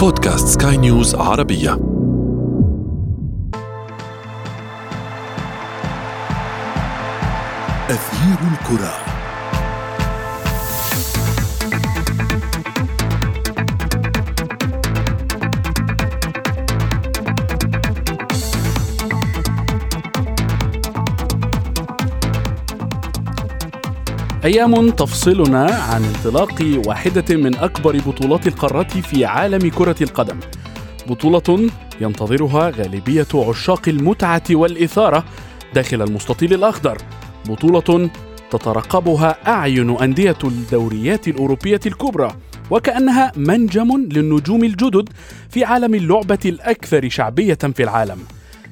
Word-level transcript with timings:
بودكاست 0.00 0.62
سكاي 0.62 0.76
نيوز 0.76 1.14
عربية. 1.14 1.72
أثير 7.90 8.38
الكرة. 8.52 9.09
أيام 24.44 24.90
تفصلنا 24.90 25.64
عن 25.64 26.04
انطلاق 26.04 26.82
واحدة 26.86 27.36
من 27.36 27.54
أكبر 27.54 27.96
بطولات 27.96 28.46
القارة 28.46 28.82
في 28.82 29.24
عالم 29.24 29.70
كرة 29.70 29.96
القدم. 30.02 30.40
بطولة 31.08 31.70
ينتظرها 32.00 32.70
غالبية 32.70 33.26
عشاق 33.34 33.88
المتعة 33.88 34.42
والإثارة 34.50 35.24
داخل 35.74 36.02
المستطيل 36.02 36.54
الأخضر. 36.54 36.98
بطولة 37.48 38.10
تترقبها 38.50 39.36
أعين 39.46 39.90
أندية 39.96 40.38
الدوريات 40.44 41.28
الأوروبية 41.28 41.80
الكبرى. 41.86 42.32
وكأنها 42.70 43.32
منجم 43.36 44.06
للنجوم 44.12 44.64
الجدد 44.64 45.08
في 45.50 45.64
عالم 45.64 45.94
اللعبة 45.94 46.38
الأكثر 46.44 47.08
شعبية 47.08 47.58
في 47.74 47.82
العالم. 47.82 48.18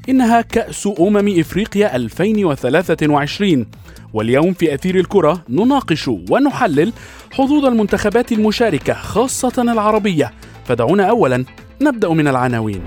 إنها 0.09 0.41
كأس 0.41 0.89
أمم 1.01 1.39
إفريقيا 1.41 1.97
2023 1.97 3.67
واليوم 4.13 4.53
في 4.53 4.75
أثير 4.75 4.97
الكرة 4.99 5.43
نناقش 5.49 6.09
ونحلل 6.09 6.93
حظوظ 7.33 7.65
المنتخبات 7.65 8.33
المشاركة 8.33 8.95
خاصة 8.95 9.63
العربية. 9.63 10.33
فدعونا 10.65 11.05
أولا 11.05 11.45
نبدأ 11.81 12.09
من 12.09 12.29
العناوين. 12.29 12.81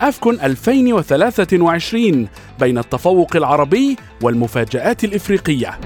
أفكون 0.00 0.40
2023 0.40 2.28
بين 2.60 2.78
التفوق 2.78 3.36
العربي 3.36 3.96
والمفاجآت 4.22 5.04
الإفريقية. 5.04 5.78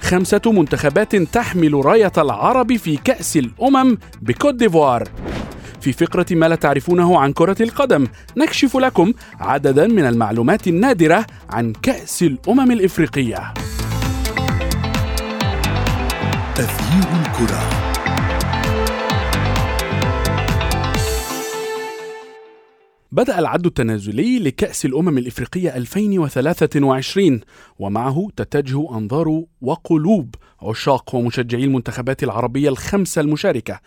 خمسة 0.00 0.42
منتخبات 0.46 1.16
تحمل 1.16 1.84
راية 1.84 2.12
العرب 2.18 2.76
في 2.76 2.96
كأس 2.96 3.36
الأمم 3.36 3.98
بكوت 4.22 4.54
ديفوار. 4.54 5.08
في 5.84 5.92
فقرة 5.92 6.26
ما 6.30 6.46
لا 6.46 6.56
تعرفونه 6.56 7.20
عن 7.20 7.32
كرة 7.32 7.56
القدم. 7.60 8.06
نكشف 8.36 8.76
لكم 8.76 9.12
عددا 9.40 9.86
من 9.86 10.06
المعلومات 10.06 10.68
النادرة 10.68 11.26
عن 11.50 11.72
كأس 11.72 12.22
الأمم 12.22 12.70
الإفريقية. 12.70 13.54
تغيير 16.54 17.08
الكرة. 17.20 17.93
بدأ 23.14 23.38
العد 23.38 23.66
التنازلي 23.66 24.38
لكأس 24.38 24.84
الأمم 24.84 25.18
الإفريقية 25.18 25.76
2023 25.76 27.40
ومعه 27.78 28.28
تتجه 28.36 28.98
أنظار 28.98 29.42
وقلوب 29.60 30.34
عشاق 30.62 31.14
ومشجعي 31.14 31.64
المنتخبات 31.64 32.22
العربية 32.22 32.68
الخمسة 32.68 33.20
المشاركة 33.20 33.80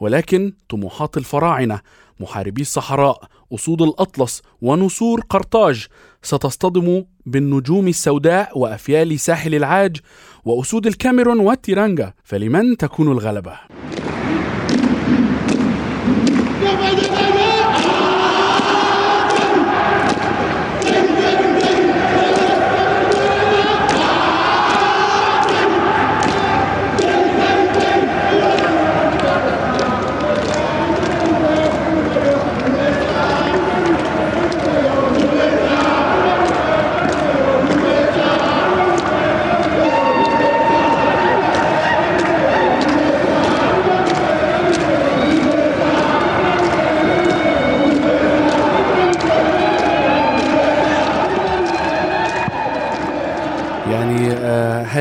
ولكن 0.00 0.52
طموحات 0.68 1.16
الفراعنة 1.16 1.80
محاربي 2.20 2.60
الصحراء 2.60 3.24
أسود 3.54 3.82
الأطلس 3.82 4.42
ونسور 4.62 5.20
قرطاج 5.20 5.86
ستصطدم 6.22 7.04
بالنجوم 7.26 7.88
السوداء 7.88 8.58
وأفيال 8.58 9.20
ساحل 9.20 9.54
العاج 9.54 9.96
وأسود 10.44 10.86
الكاميرون 10.86 11.40
والتيرانجا 11.40 12.12
فلمن 12.24 12.76
تكون 12.76 13.12
الغلبة؟ 13.12 13.58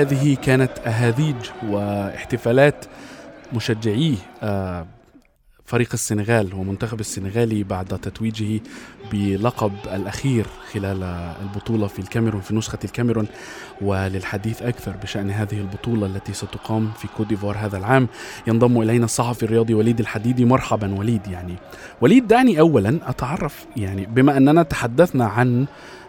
هذه 0.04 0.36
كانت 0.36 0.72
أهاديج 0.88 1.36
واحتفالات 1.68 2.86
مشجعي 3.54 4.16
آه، 4.44 4.86
فريق 5.66 5.90
السنغال 5.94 6.54
ومنتخب 6.54 7.00
السنغالي 7.00 7.64
بعد 7.64 7.86
تتويجه 7.86 8.62
بلقب 9.12 9.72
الأخير 9.94 10.46
خلال 10.72 11.04
البطولة 11.42 11.88
في 11.88 12.00
الكاميرون 12.00 12.42
في 12.42 12.56
نسخة 12.56 12.78
الكاميرون 12.84 13.28
وللحديث 13.82 14.62
أكثر 14.62 14.92
بشأن 15.04 15.32
هذه 15.32 15.60
البطولة 15.62 16.06
التي 16.06 16.34
ستقام 16.34 16.92
في 16.98 17.08
كوت 17.18 17.28
ديفوار 17.28 17.58
هذا 17.58 17.78
العام. 17.78 18.08
ينضم 18.48 18.82
إلينا 18.82 19.06
الصحفي 19.06 19.44
الرياضي 19.44 19.74
وليد 19.74 20.00
الحديدي. 20.00 20.46
مرحبا 20.46 20.96
وليد 20.96 21.28
يعني. 21.28 21.56
وليد 22.02 22.28
دعني 22.28 22.60
أولا 22.60 23.00
أتعرف 23.10 23.66
يعني 23.78 24.06
بما 24.06 24.38
أننا 24.38 24.64
تحدثنا 24.64 25.26
عن 25.26 25.66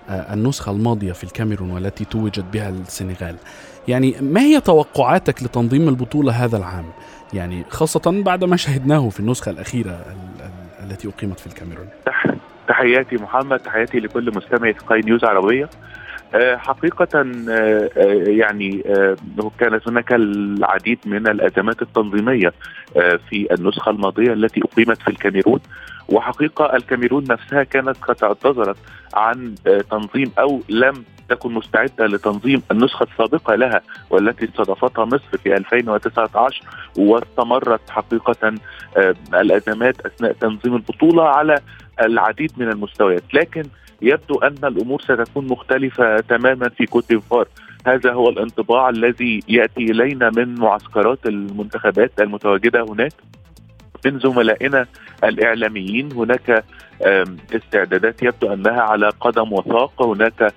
النسخة 0.08 0.72
الماضية 0.72 1.12
في 1.12 1.24
الكاميرون 1.24 1.70
والتي 1.70 2.04
توجت 2.04 2.44
بها 2.52 2.68
السنغال. 2.68 3.36
يعني 3.88 4.14
ما 4.20 4.40
هي 4.40 4.60
توقعاتك 4.60 5.42
لتنظيم 5.42 5.88
البطولة 5.88 6.32
هذا 6.32 6.56
العام؟ 6.56 6.84
يعني 7.32 7.64
خاصة 7.68 8.22
بعد 8.22 8.44
ما 8.44 8.56
شهدناه 8.56 9.08
في 9.08 9.20
النسخة 9.20 9.50
الأخيرة 9.50 10.04
التي 10.82 11.08
أقيمت 11.08 11.40
في 11.40 11.46
الكاميرون. 11.46 11.86
تحياتي 12.68 13.16
محمد 13.16 13.58
تحياتي 13.58 14.00
لكل 14.00 14.32
مستمعي 14.36 14.74
سكاي 14.78 15.00
نيوز 15.00 15.24
عربية. 15.24 15.68
آه، 16.34 16.56
حقيقة 16.56 17.08
آه، 17.48 17.90
يعني 18.26 18.84
كانت 19.58 19.88
هناك 19.88 20.12
العديد 20.12 20.98
من 21.06 21.28
الأزمات 21.28 21.82
التنظيمية 21.82 22.52
في 23.28 23.48
النسخة 23.52 23.90
الماضية 23.90 24.32
التي 24.32 24.60
أقيمت 24.60 25.02
في 25.02 25.08
الكاميرون. 25.08 25.60
وحقيقة 26.08 26.76
الكاميرون 26.76 27.24
نفسها 27.30 27.62
كانت 27.62 27.96
قد 27.96 28.24
اعتذرت 28.24 28.76
عن 29.14 29.54
تنظيم 29.90 30.32
أو 30.38 30.60
لم 30.68 31.04
تكن 31.28 31.52
مستعدة 31.54 32.06
لتنظيم 32.06 32.62
النسخة 32.70 33.06
السابقة 33.12 33.54
لها 33.54 33.80
والتي 34.10 34.44
استضافتها 34.44 35.04
مصر 35.04 35.38
في 35.42 35.56
2019 35.56 36.62
واستمرت 36.98 37.90
حقيقة 37.90 38.54
الأزمات 39.34 40.06
أثناء 40.06 40.32
تنظيم 40.32 40.74
البطولة 40.74 41.22
على 41.22 41.58
العديد 42.02 42.52
من 42.56 42.68
المستويات. 42.68 43.34
لكن 43.34 43.62
يبدو 44.02 44.38
أن 44.38 44.56
الأمور 44.64 45.00
ستكون 45.00 45.46
مختلفة 45.46 46.20
تماما 46.20 46.68
في 46.68 46.86
كوت 46.86 47.08
ديفوار. 47.08 47.48
هذا 47.86 48.12
هو 48.12 48.28
الانطباع 48.28 48.88
الذي 48.88 49.40
يأتي 49.48 49.80
إلينا 49.80 50.30
من 50.36 50.54
معسكرات 50.54 51.26
المنتخبات 51.26 52.20
المتواجدة 52.20 52.82
هناك. 52.82 53.12
من 54.04 54.18
زملائنا 54.18 54.86
الإعلاميين. 55.24 56.12
هناك 56.12 56.64
استعدادات 57.54 58.22
يبدو 58.22 58.52
أنها 58.52 58.80
على 58.82 59.08
قدم 59.20 59.52
وساق. 59.52 60.02
هناك 60.02 60.52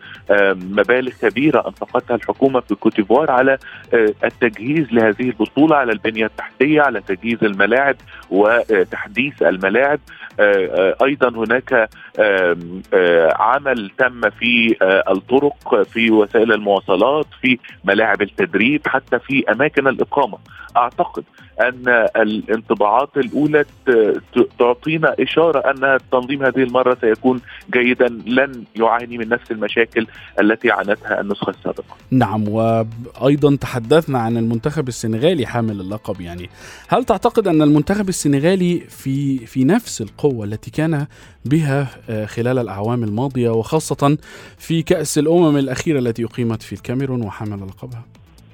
مبالغ 0.55 1.11
كبيرة 1.21 1.67
أنفقتها 1.67 2.15
الحكومة 2.15 2.59
في 2.59 2.75
كوتيفوار 2.75 3.31
على 3.31 3.57
آه، 3.93 4.13
التجهيز 4.23 4.87
لهذه 4.91 5.21
البطولة 5.29 5.75
على 5.75 5.91
البنية 5.91 6.25
التحتية 6.25 6.81
على 6.81 7.01
تجهيز 7.01 7.43
الملاعب 7.43 7.95
وتحديث 8.29 9.41
الملاعب. 9.41 9.99
آه، 10.39 10.95
آه، 11.01 11.05
أيضا 11.05 11.29
هناك 11.29 11.89
عمل 13.39 13.91
تم 13.97 14.29
في 14.29 14.75
الطرق 15.09 15.83
في 15.83 16.11
وسائل 16.11 16.51
المواصلات 16.53 17.25
في 17.41 17.57
ملاعب 17.83 18.21
التدريب 18.21 18.87
حتى 18.87 19.19
في 19.19 19.51
أماكن 19.51 19.87
الإقامة. 19.87 20.37
أعتقد 20.77 21.23
أن 21.61 22.07
الانطباعات 22.15 23.17
الأولى 23.17 23.65
تعطينا 24.59 25.15
إشارة 25.19 25.59
ان 25.59 25.83
تنظيم 26.27 26.43
هذه 26.43 26.63
المرة 26.63 26.97
سيكون 27.01 27.41
جيدا 27.73 28.07
لن 28.07 28.63
يعاني 28.75 29.17
من 29.17 29.29
نفس 29.29 29.51
المشاكل 29.51 30.07
التي 30.41 30.71
عانتها 30.71 31.21
النسخة 31.21 31.49
السابقة. 31.49 31.95
نعم 32.11 32.47
وأيضا 32.49 33.55
تحدثنا 33.55 34.19
عن 34.19 34.37
المنتخب 34.37 34.87
السنغالي 34.87 35.45
حامل 35.45 35.81
اللقب 35.81 36.21
يعني 36.21 36.49
هل 36.87 37.03
تعتقد 37.03 37.47
أن 37.47 37.61
المنتخب 37.61 38.09
السنغالي 38.09 38.79
في 38.79 39.37
في 39.37 39.63
نفس 39.63 40.01
القوة 40.01 40.45
التي 40.45 40.71
كان 40.71 41.07
بها 41.45 41.87
آه، 42.09 42.25
خلال 42.25 42.57
الأعوام 42.59 43.03
الماضية 43.03 43.49
وخاصة 43.49 44.17
في 44.57 44.81
كأس 44.81 45.17
الأمم 45.17 45.57
الاخيره 45.57 45.99
التي 45.99 46.25
أقيمت 46.25 46.61
في 46.61 46.73
الكاميرون 46.73 47.21
وحمل 47.21 47.67
لقبها؟ 47.67 48.03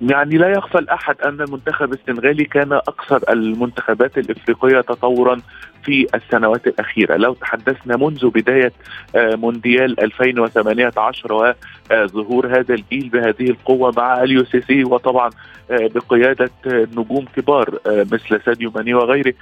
يعني 0.02 0.38
لا 0.38 0.48
يخفى 0.48 0.78
لأحد 0.78 1.22
أن 1.22 1.42
المنتخب 1.42 1.94
السنغالي 1.94 2.46
كان 2.46 2.74
أكثر 2.74 3.24
المنتخبات 3.30 4.18
الإفريقية 4.18 4.82
تطورا 4.82 5.42
في 5.84 6.08
السنوات 6.16 6.68
الأخيرة. 6.68 7.16
لو 7.16 7.34
تحدثنا 7.34 7.98
منذ 7.98 8.30
بداية 8.30 8.72
مونديال 9.16 10.00
2018 10.00 11.56
وظهور 11.92 12.48
هذا 12.48 12.74
الجيل 12.74 13.10
بهذه 13.10 13.50
القوة 13.50 13.94
مع 13.98 14.24
أليو 14.24 14.46
سيسيه 14.46 14.84
وطبعا 14.84 15.30
بقيادة 15.70 16.52
نجوم 16.66 17.26
كبار 17.36 17.80
مثل 17.86 18.42
ساديو 18.46 18.72
ماني 18.76 18.94
وغيره. 18.94 19.34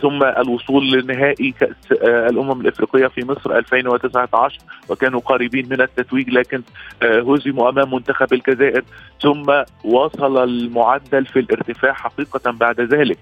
ثم 0.00 0.22
الوصول 0.22 0.90
لنهائي 0.90 1.54
كأس 1.60 1.92
الأمم 2.02 2.60
الإفريقية 2.60 3.06
في 3.06 3.24
مصر 3.24 3.56
2019 3.58 4.58
وكانوا 4.88 5.20
قريبين 5.20 5.68
من 5.68 5.80
التتويج 5.80 6.30
لكن 6.30 6.62
هزموا 7.02 7.68
أمام 7.68 7.94
منتخب 7.94 8.32
الجزائر. 8.32 8.82
ثم 9.20 9.62
وصل 9.84 10.44
المعدل 10.44 11.26
في 11.26 11.38
الارتفاع 11.38 11.92
حقيقة 11.92 12.50
بعد 12.50 12.80
ذلك. 12.80 13.18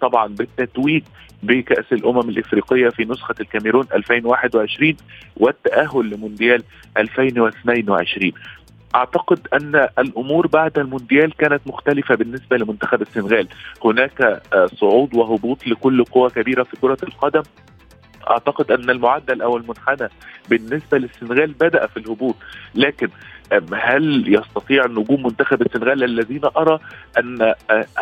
طبعا 0.00 0.26
بالتتويج 0.26 1.02
بكأس 1.42 1.92
الأمم 1.92 2.28
الإفريقية 2.28 2.88
في 2.88 3.04
نسخة 3.04 3.34
الكاميرون 3.40 3.86
2021 3.94 4.96
والتأهل 5.36 6.10
لمونديال 6.10 6.62
2022 6.96 8.32
أعتقد 8.94 9.48
أن 9.54 9.88
الأمور 9.98 10.46
بعد 10.46 10.78
المونديال 10.78 11.36
كانت 11.36 11.60
مختلفة 11.66 12.14
بالنسبة 12.14 12.56
لمنتخب 12.56 13.02
السنغال. 13.02 13.48
هناك 13.84 14.42
صعود 14.80 15.14
وهبوط 15.14 15.66
لكل 15.66 16.04
قوه 16.04 16.30
كبيرة 16.30 16.62
في 16.62 16.76
كرة 16.76 16.98
القدم. 17.02 17.42
أعتقد 18.30 18.70
أن 18.72 18.90
المعدل 18.90 19.42
أو 19.42 19.56
المنحنى 19.56 20.08
بالنسبة 20.50 20.98
للسنغال 20.98 21.52
بدأ 21.52 21.86
في 21.86 21.96
الهبوط. 21.96 22.36
لكن 22.74 23.08
هل 23.74 24.34
يستطيع 24.34 24.86
نجوم 24.86 25.22
منتخب 25.22 25.62
السنغال 25.62 26.04
الذين 26.04 26.40
أرى 26.56 26.78
أن 27.18 27.54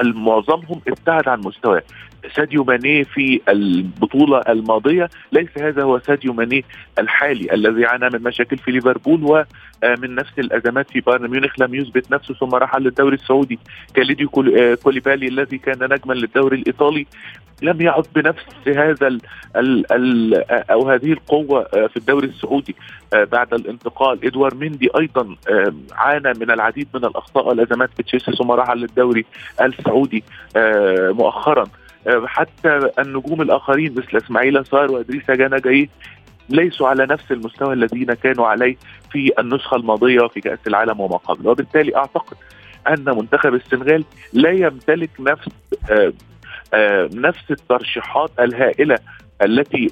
معظمهم 0.02 0.81
ابتعد 0.88 1.29
عن 1.29 1.40
مستواه؟ 1.40 1.82
ساديو 2.36 2.64
ماني 2.64 3.04
في 3.04 3.40
البطولة 3.48 4.42
الماضية. 4.48 5.10
ليس 5.32 5.48
هذا 5.58 5.82
هو 5.82 5.98
ساديو 5.98 6.32
ماني 6.32 6.64
الحالي 6.98 7.54
الذي 7.54 7.86
عانى 7.86 8.08
من 8.12 8.22
مشاكل 8.22 8.58
في 8.58 8.70
ليفربول 8.70 9.22
ومن 9.22 10.14
نفس 10.14 10.38
الأزمات 10.38 10.90
في 10.90 11.00
بايرن 11.00 11.30
ميونخ. 11.30 11.60
لم 11.60 11.74
يثبت 11.74 12.10
نفسه 12.10 12.34
ثم 12.34 12.54
رحل 12.54 12.82
للدوري 12.82 13.14
السعودي. 13.14 13.58
كاليدو 13.94 14.28
كوليبالي 14.82 15.28
الذي 15.28 15.58
كان 15.58 15.92
نجما 15.92 16.14
للدوري 16.14 16.56
الإيطالي. 16.56 17.06
لم 17.62 17.80
يعد 17.80 18.06
بنفس 18.14 18.44
هذا 18.66 19.06
ال 19.06 19.20
ال 19.56 19.92
ال 19.92 20.34
أو 20.50 20.90
هذه 20.90 21.12
القوة 21.12 21.64
في 21.64 21.96
الدوري 21.96 22.26
السعودي 22.26 22.76
بعد 23.12 23.54
الانتقال. 23.54 24.26
ادوار 24.26 24.54
مندي 24.54 24.90
أيضا 24.98 25.36
عانى 25.92 26.32
من 26.40 26.50
العديد 26.50 26.88
من 26.94 27.04
الأخطاء 27.04 27.48
والازمات 27.48 27.90
في 27.96 28.02
تشيلسي 28.02 28.32
ثم 28.32 28.50
رحل 28.50 28.78
للدوري 28.78 29.24
السعودي 29.60 30.24
مؤخرا. 31.12 31.64
حتى 32.26 32.90
النجوم 32.98 33.42
الآخرين 33.42 33.94
مثل 33.94 34.16
إسماعيل 34.16 34.66
صار 34.66 34.92
وإدريس 34.92 35.30
جانا 35.30 35.58
جاي 35.58 35.88
ليسوا 36.48 36.88
على 36.88 37.06
نفس 37.06 37.32
المستوى 37.32 37.72
الذين 37.72 38.14
كانوا 38.14 38.46
عليه 38.46 38.76
في 39.10 39.32
النسخة 39.38 39.76
الماضية 39.76 40.26
في 40.26 40.40
كأس 40.40 40.58
العالم 40.66 41.00
وما 41.00 41.16
قبل. 41.16 41.48
وبالتالي 41.48 41.96
أعتقد 41.96 42.36
أن 42.88 43.04
منتخب 43.04 43.54
السنغال 43.54 44.04
لا 44.32 44.50
يمتلك 44.50 45.10
نفس 45.20 45.48
آآ 45.90 46.12
آآ 46.74 47.08
نفس 47.12 47.50
الترشيحات 47.50 48.30
الهائلة 48.40 48.98
التي 49.42 49.90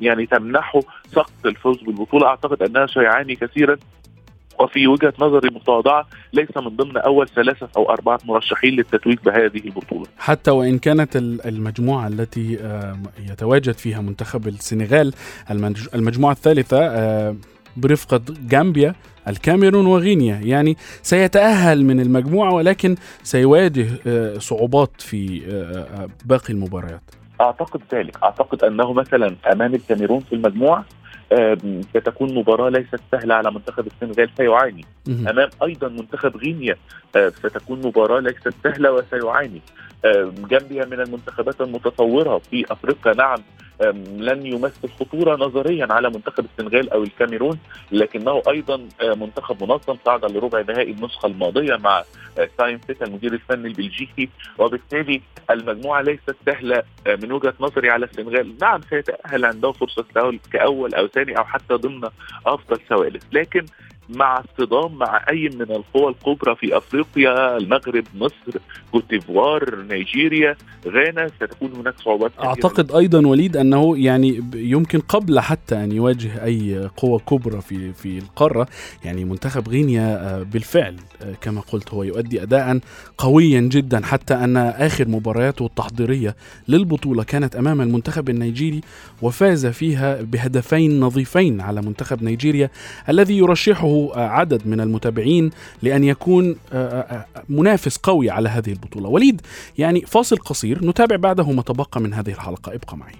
يعني 0.00 0.26
تمنحه 0.26 0.80
سقط 1.06 1.46
الفوز 1.46 1.82
بالبطولة. 1.82 2.26
أعتقد 2.26 2.62
أنها 2.62 2.86
سيعاني 2.86 3.34
كثيرا 3.34 3.76
وفي 4.60 4.86
وجهة 4.86 5.12
نظري 5.18 5.50
متواضعة 5.50 6.06
ليس 6.32 6.56
من 6.56 6.76
ضمن 6.76 6.96
أول 6.96 7.28
ثلاثة 7.28 7.68
أو 7.76 7.90
أربعة 7.90 8.20
مرشحين 8.24 8.74
للتتويج 8.74 9.18
بهذه 9.24 9.60
البطولة. 9.64 10.06
حتى 10.18 10.50
وإن 10.50 10.78
كانت 10.78 11.16
المجموعة 11.16 12.08
التي 12.08 12.58
يتواجد 13.30 13.74
فيها 13.74 14.00
منتخب 14.00 14.48
السنغال 14.48 15.12
المجموعة 15.94 16.32
الثالثة 16.32 17.36
برفقة 17.76 18.20
جامبيا 18.48 18.94
الكاميرون 19.28 19.86
وغينيا. 19.86 20.40
يعني 20.42 20.76
سيتأهل 21.02 21.84
من 21.84 22.00
المجموعة 22.00 22.54
ولكن 22.54 22.96
سيواجه 23.22 23.88
صعوبات 24.38 25.00
في 25.00 25.42
باقي 26.24 26.52
المباريات. 26.52 27.02
أعتقد 27.40 27.80
ذلك. 27.94 28.16
أعتقد 28.22 28.64
أنه 28.64 28.92
مثلا 28.92 29.36
أمام 29.52 29.74
الكاميرون 29.74 30.20
في 30.20 30.34
المجموعة 30.34 30.84
ستكون 31.90 32.34
مباراة 32.34 32.68
ليست 32.68 33.00
سهلة 33.12 33.34
على 33.34 33.50
منتخب 33.50 33.86
السنغال 33.86 34.30
سيعاني. 34.36 34.84
أمام 35.08 35.48
أيضا 35.62 35.88
منتخب 35.88 36.36
غينيا 36.36 36.76
ستكون 37.14 37.86
مباراة 37.86 38.20
ليست 38.20 38.54
سهلة 38.64 38.92
وسيعاني. 38.92 39.60
جامبيا 40.50 40.84
من 40.84 41.00
المنتخبات 41.00 41.60
المتطورة 41.60 42.38
في 42.38 42.72
أفريقيا 42.72 43.14
نعم 43.14 43.38
لن 44.16 44.46
يمثل 44.46 44.88
خطورة 45.00 45.36
نظريا 45.36 45.86
على 45.90 46.10
منتخب 46.10 46.44
السنغال 46.44 46.90
أو 46.90 47.02
الكاميرون 47.02 47.58
لكنه 47.92 48.42
أيضا 48.48 48.88
منتخب 49.02 49.62
منظم 49.62 49.96
صعد 50.06 50.24
لربع 50.24 50.60
نهائي 50.60 50.90
النسخة 50.90 51.26
الماضية 51.26 51.76
مع 51.76 52.02
سينتفيت 52.58 53.04
المدير 53.06 53.32
الفني 53.32 53.68
البلجيكي. 53.68 54.28
وبالتالي 54.58 55.20
المجموعة 55.50 56.02
ليست 56.02 56.36
سهلة 56.46 56.82
من 57.06 57.32
وجهة 57.32 57.54
نظري 57.60 57.90
على 57.90 58.06
السنغال. 58.06 58.54
نعم 58.62 58.80
سيتأهل 58.90 59.44
عنده 59.44 59.72
فرصة 59.72 60.04
تأهل 60.14 60.38
كأول 60.52 60.94
أو 60.94 61.06
ثاني 61.06 61.38
أو 61.38 61.44
حتى 61.44 61.74
ضمن 61.74 62.08
أفضل 62.46 62.80
ثوالث 62.88 63.22
لكن 63.32 63.66
مع 64.16 64.40
اصطدام 64.40 64.98
مع 64.98 65.24
أي 65.30 65.48
من 65.48 65.62
القوى 65.62 66.08
الكبرى 66.08 66.56
في 66.56 66.76
أفريقيا 66.76 67.56
المغرب 67.56 68.04
مصر 68.14 68.58
كوت 68.92 69.26
ديفوار 69.26 69.82
نيجيريا 69.90 70.56
غانا 70.86 71.28
ستكون 71.28 71.72
هناك 71.76 71.94
صعوبات 72.04 72.32
أعتقد 72.44 72.92
أيضا 72.92 73.26
وليد 73.26 73.56
أنه 73.56 73.98
يعني 73.98 74.42
يمكن 74.54 75.00
قبل 75.00 75.40
حتى 75.40 75.84
أن 75.84 75.92
يواجه 75.92 76.44
أي 76.44 76.90
قوه 76.96 77.18
كبرى 77.18 77.60
في 77.60 77.92
في 77.92 78.18
القارة 78.18 78.66
يعني 79.04 79.24
منتخب 79.24 79.68
غينيا 79.68 80.42
بالفعل 80.42 80.96
كما 81.40 81.60
قلت 81.60 81.94
هو 81.94 82.02
يؤدي 82.02 82.42
اداء 82.42 82.80
قويا 83.18 83.60
جدا 83.60 84.04
حتى 84.04 84.34
أن 84.34 84.56
آخر 84.56 85.08
مبارياته 85.08 85.66
التحضيرية 85.66 86.36
للبطولة 86.68 87.24
كانت 87.24 87.56
أمام 87.56 87.80
المنتخب 87.80 88.28
النيجيري 88.30 88.80
وفاز 89.22 89.66
فيها 89.66 90.22
بهدفين 90.22 91.00
نظيفين 91.00 91.60
على 91.60 91.82
منتخب 91.82 92.22
نيجيريا 92.22 92.70
الذي 93.08 93.38
يرشحه 93.38 94.01
عدد 94.14 94.66
من 94.66 94.80
المتابعين 94.80 95.50
لأن 95.82 96.04
يكون 96.04 96.56
منافس 97.48 97.96
قوي 97.96 98.30
على 98.30 98.48
هذه 98.48 98.70
البطولة. 98.70 99.08
وليد 99.08 99.40
يعني 99.78 100.00
فاصل 100.00 100.36
قصير 100.36 100.84
نتابع 100.84 101.16
بعده 101.16 101.50
ما 101.52 101.62
تبقى 101.62 102.00
من 102.00 102.14
هذه 102.14 102.30
الحلقة. 102.30 102.74
ابقى 102.74 102.96
معي. 102.96 103.14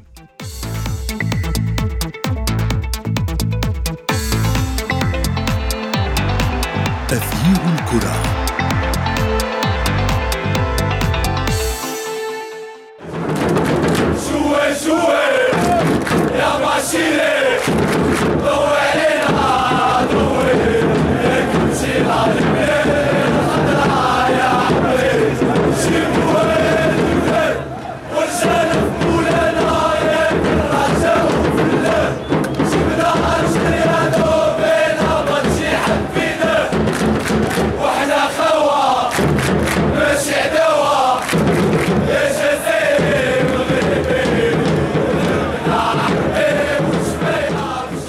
تغيير 7.09 7.61
الكرة. 7.75 8.23
شوي 14.29 14.75
شوي 14.85 15.33
يا 16.39 16.59
معشيري 16.59 17.43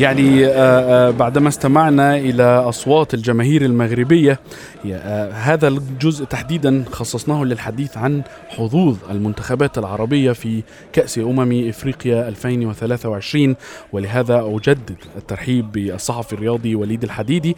يعني 0.03 0.45
بعدما 1.11 1.49
استمعنا 1.49 2.17
إلى 2.17 2.43
أصوات 2.43 3.13
الجماهير 3.13 3.65
المغربية 3.65 4.39
هذا 5.33 5.67
الجزء 5.67 6.25
تحديدا 6.25 6.83
خصصناه 6.91 7.43
للحديث 7.43 7.97
عن 7.97 8.21
حظوظ 8.49 8.97
المنتخبات 9.11 9.77
العربية 9.77 10.31
في 10.31 10.63
كأس 10.93 11.17
أمم 11.17 11.69
إفريقيا 11.69 12.27
2023 12.27 13.55
ولهذا 13.93 14.41
أجدد 14.45 14.95
الترحيب 15.17 15.71
بالصحفي 15.71 16.33
الرياضي 16.33 16.75
وليد 16.75 17.03
الحديدي 17.03 17.55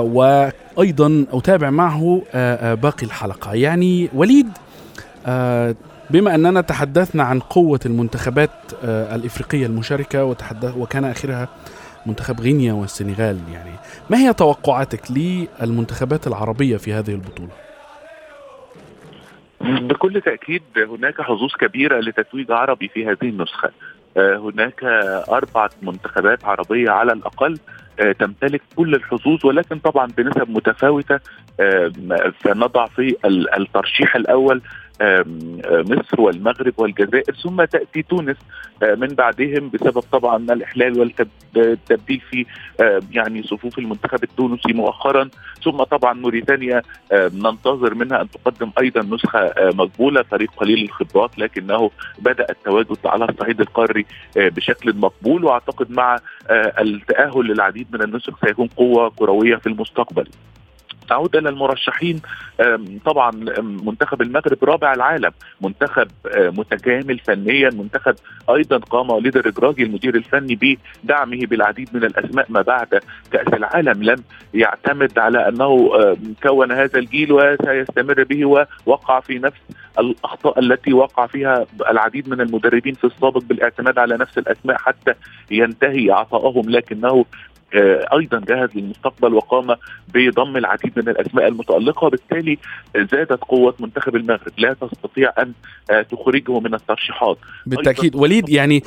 وأيضا 0.00 1.24
أتابع 1.32 1.70
معه 1.70 2.22
باقي 2.74 3.06
الحلقة. 3.06 3.54
يعني 3.54 4.08
وليد 4.14 4.48
بما 6.10 6.34
أننا 6.34 6.60
تحدثنا 6.60 7.22
عن 7.22 7.40
قوة 7.40 7.80
المنتخبات 7.86 8.50
الإفريقية 8.84 9.66
المشاركة 9.66 10.24
وتحدث 10.24 10.76
وكان 10.76 11.04
آخرها 11.04 11.48
منتخب 12.06 12.40
غينيا 12.40 12.72
والسنغال 12.72 13.40
يعني 13.52 13.70
ما 14.10 14.18
هي 14.18 14.32
توقعاتك 14.32 15.00
للمنتخبات 15.10 16.26
العربية 16.26 16.76
في 16.76 16.92
هذه 16.92 17.10
البطولة؟ 17.10 17.50
بكل 19.60 20.20
تأكيد 20.20 20.62
هناك 20.76 21.20
حظوظ 21.20 21.52
كبيرة 21.60 22.00
لتتويج 22.00 22.50
عربي 22.50 22.88
في 22.88 23.06
هذه 23.06 23.28
النسخة 23.28 23.70
هناك 24.16 24.84
أربعة 25.28 25.70
منتخبات 25.82 26.44
عربية 26.44 26.90
على 26.90 27.12
الأقل 27.12 27.58
تمتلك 28.18 28.62
كل 28.76 28.94
الحظوظ 28.94 29.46
ولكن 29.46 29.78
طبعا 29.78 30.06
بنسب 30.18 30.50
متفاوتة 30.50 31.20
فنضع 32.40 32.86
في 32.86 33.16
الترشيح 33.56 34.16
الأول 34.16 34.62
مصر 35.90 36.20
والمغرب 36.20 36.72
والجزائر 36.78 37.34
ثم 37.42 37.64
تأتي 37.64 38.02
تونس 38.02 38.36
من 38.82 39.06
بعدهم 39.06 39.68
بسبب 39.68 40.00
طبعا 40.12 40.36
الإحلال 40.36 40.98
والتبديل 41.00 42.20
في 42.30 42.46
يعني 43.10 43.42
صفوف 43.42 43.78
المنتخب 43.78 44.24
التونسي 44.24 44.72
مؤخرا 44.72 45.28
ثم 45.64 45.82
طبعا 45.82 46.12
موريتانيا 46.12 46.82
ننتظر 47.12 47.94
منها 47.94 48.22
أن 48.22 48.30
تقدم 48.30 48.70
أيضا 48.80 49.02
نسخة 49.02 49.52
مقبولة 49.58 50.22
فريق 50.22 50.50
قليل 50.56 50.82
الخبرات 50.82 51.38
لكنه 51.38 51.90
بدأ 52.18 52.46
التواجد 52.50 52.96
على 53.04 53.24
الصعيد 53.24 53.60
القاري 53.60 54.06
بشكل 54.36 54.96
مقبول 54.96 55.44
وأعتقد 55.44 55.90
مع 55.90 56.16
التأهل 56.50 57.46
للعديد 57.46 57.86
من 57.92 58.02
النسخ 58.02 58.46
سيكون 58.46 58.66
قوة 58.66 59.10
كروية 59.10 59.56
في 59.56 59.66
المستقبل. 59.66 60.28
نعود 61.10 61.36
إلى 61.36 61.48
المرشحين 61.48 62.20
طبعا 63.04 63.30
منتخب 63.60 64.22
المغرب 64.22 64.64
رابع 64.64 64.92
العالم 64.92 65.30
منتخب 65.60 66.08
متكامل 66.36 67.18
فنيا 67.18 67.70
منتخب 67.70 68.14
أيضا 68.50 68.78
قام 68.78 69.10
وليد 69.10 69.36
الرجراجي 69.36 69.82
المدير 69.82 70.14
الفني 70.16 70.78
بدعمه 71.04 71.46
بالعديد 71.46 71.88
من 71.92 72.04
الأسماء 72.04 72.46
ما 72.48 72.62
بعد 72.62 73.00
كأس 73.32 73.48
العالم 73.48 74.02
لم 74.02 74.22
يعتمد 74.54 75.18
على 75.18 75.48
أنه 75.48 75.90
كون 76.42 76.72
هذا 76.72 76.98
الجيل 76.98 77.32
وسيستمر 77.32 78.24
به 78.24 78.44
ووقع 78.46 79.20
في 79.20 79.38
نفس 79.38 79.60
الأخطاء 79.98 80.58
التي 80.58 80.92
وقع 80.92 81.26
فيها 81.26 81.66
العديد 81.90 82.28
من 82.28 82.40
المدربين 82.40 82.94
في 82.94 83.04
السابق 83.04 83.42
بالاعتماد 83.42 83.98
على 83.98 84.16
نفس 84.16 84.38
الأسماء 84.38 84.76
حتى 84.76 85.14
ينتهي 85.50 86.10
عطائهم 86.10 86.70
لكنه 86.70 87.24
أيضا 87.74 88.38
جهز 88.48 88.68
للمستقبل 88.74 89.34
وقام 89.34 89.76
بضم 90.14 90.56
العديد 90.56 90.92
من 90.96 91.08
الأسماء 91.08 91.48
المتألقة. 91.48 92.04
وبالتالي 92.04 92.58
زادت 92.96 93.44
قوة 93.48 93.74
منتخب 93.80 94.16
المغرب. 94.16 94.52
لا 94.58 94.76
تستطيع 94.80 95.32
أن 95.38 95.52
تخرجه 96.10 96.60
من 96.60 96.74
الترشيحات. 96.74 97.38
بالتأكيد. 97.66 98.16
وليد 98.16 98.48
يعني 98.48 98.82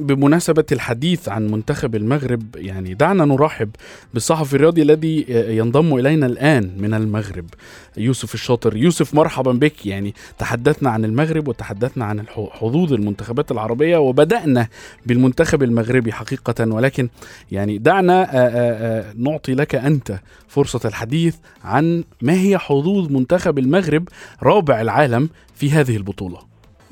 بمناسبة 0.00 0.64
الحديث 0.72 1.28
عن 1.28 1.50
منتخب 1.50 1.94
المغرب 1.94 2.42
يعني 2.56 2.94
دعنا 2.94 3.24
نرحب 3.24 3.70
بالصحفي 4.14 4.54
الرياضي 4.54 4.82
الذي 4.82 5.24
ينضم 5.28 5.94
إلينا 5.94 6.26
الآن 6.26 6.70
من 6.78 6.94
المغرب 6.94 7.46
يوسف 7.96 8.34
الشاطر. 8.34 8.76
يوسف 8.76 9.14
مرحبا 9.14 9.52
بك. 9.52 9.86
يعني 9.86 10.14
تحدثنا 10.38 10.90
عن 10.90 11.04
المغرب 11.04 11.48
وتحدثنا 11.48 12.04
عن 12.04 12.24
حظوظ 12.50 12.92
المنتخبات 12.92 13.52
العربية 13.52 13.96
وبدأنا 13.96 14.68
بالمنتخب 15.06 15.62
المغربي 15.62 16.12
حقيقة. 16.12 16.74
ولكن 16.74 17.08
يعني 17.52 17.78
دعنا 17.78 18.09
نعطي 19.16 19.54
لك 19.54 19.74
أنت 19.74 20.20
فرصة 20.48 20.88
الحديث 20.88 21.36
عن 21.64 22.04
ما 22.22 22.32
هي 22.32 22.58
حظوظ 22.58 23.12
منتخب 23.12 23.58
المغرب 23.58 24.08
رابع 24.42 24.80
العالم 24.80 25.28
في 25.54 25.70
هذه 25.70 25.96
البطولة. 25.96 26.38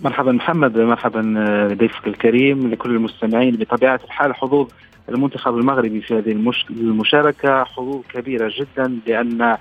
مرحبا 0.04 0.32
محمد 0.32 0.78
مرحبا 0.78 1.34
ضيفك 1.78 2.06
الكريم 2.06 2.70
لكل 2.70 2.90
المستمعين. 2.90 3.56
بطبيعة 3.56 4.00
الحال 4.04 4.34
حظوظ 4.34 4.68
المنتخب 5.08 5.58
المغربي 5.58 6.00
في 6.00 6.18
هذه 6.18 6.54
المشاركة 6.70 7.64
حظوظ 7.64 8.02
كبيرة 8.14 8.52
جدا 8.58 8.98
لأن 9.06 9.56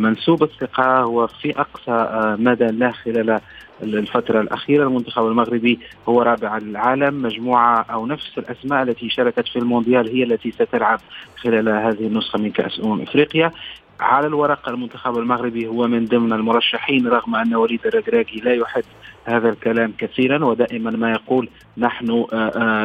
منسوب 0.00 0.42
الثقة 0.42 1.00
هو 1.02 1.26
في 1.26 1.60
أقصى 1.60 2.36
مدى 2.42 2.66
له 2.66 2.90
خلال 2.90 3.40
الفترة 3.82 4.40
الأخيرة 4.40 4.84
المنتخب 4.84 5.26
المغربي 5.26 5.78
هو 6.08 6.22
رابع 6.22 6.56
العالم. 6.56 7.22
مجموعة 7.22 7.86
أو 7.90 8.06
نفس 8.06 8.38
الأسماء 8.38 8.82
التي 8.82 9.10
شاركت 9.10 9.48
في 9.48 9.58
المونديال 9.58 10.08
هي 10.08 10.22
التي 10.22 10.50
ستلعب 10.50 11.00
خلال 11.36 11.68
هذه 11.68 12.06
النسخة 12.06 12.38
من 12.38 12.50
كأس 12.50 12.80
أمم 12.84 13.02
إفريقيا. 13.02 13.52
على 14.00 14.26
الورق 14.26 14.68
المنتخب 14.68 15.18
المغربي 15.18 15.66
هو 15.66 15.88
من 15.88 16.04
ضمن 16.04 16.32
المرشحين 16.32 17.06
رغم 17.06 17.36
أن 17.36 17.54
وليد 17.54 17.86
الركراكي 17.86 18.40
لا 18.40 18.54
يحب 18.54 18.82
هذا 19.24 19.48
الكلام 19.48 19.92
كثيرا 19.98 20.44
ودائما 20.44 20.90
ما 20.90 21.10
يقول 21.10 21.48
نحن 21.78 22.26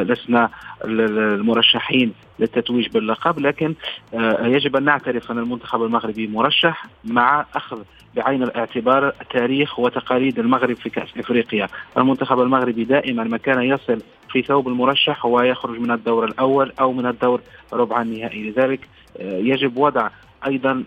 لسنا 0.08 0.50
المرشحين 0.84 2.12
للتتويج 2.38 2.88
باللقب. 2.88 3.38
لكن 3.38 3.74
يجب 4.40 4.76
أن 4.76 4.84
نعترف 4.84 5.30
أن 5.32 5.38
المنتخب 5.38 5.82
المغربي 5.82 6.26
مرشح 6.26 6.86
مع 7.04 7.46
أخذ 7.54 7.82
بعين 8.16 8.42
الاعتبار 8.42 9.12
تاريخ 9.30 9.78
وتقاليد 9.78 10.38
المغرب 10.38 10.76
في 10.76 10.90
كأس 10.90 11.08
إفريقيا، 11.18 11.68
المنتخب 11.98 12.40
المغربي 12.40 12.84
دائما 12.84 13.24
ما 13.24 13.36
كان 13.36 13.62
يصل 13.62 14.02
في 14.32 14.42
ثوب 14.42 14.68
المرشح 14.68 15.26
هو 15.26 15.40
يخرج 15.40 15.78
من 15.80 15.90
الدور 15.90 16.24
الأول 16.24 16.72
أو 16.80 16.92
من 16.92 17.06
الدور 17.06 17.40
ربع 17.72 18.02
النهائي، 18.02 18.50
لذلك 18.50 18.88
يجب 19.20 19.76
وضع 19.76 20.08
أيضا 20.46 20.84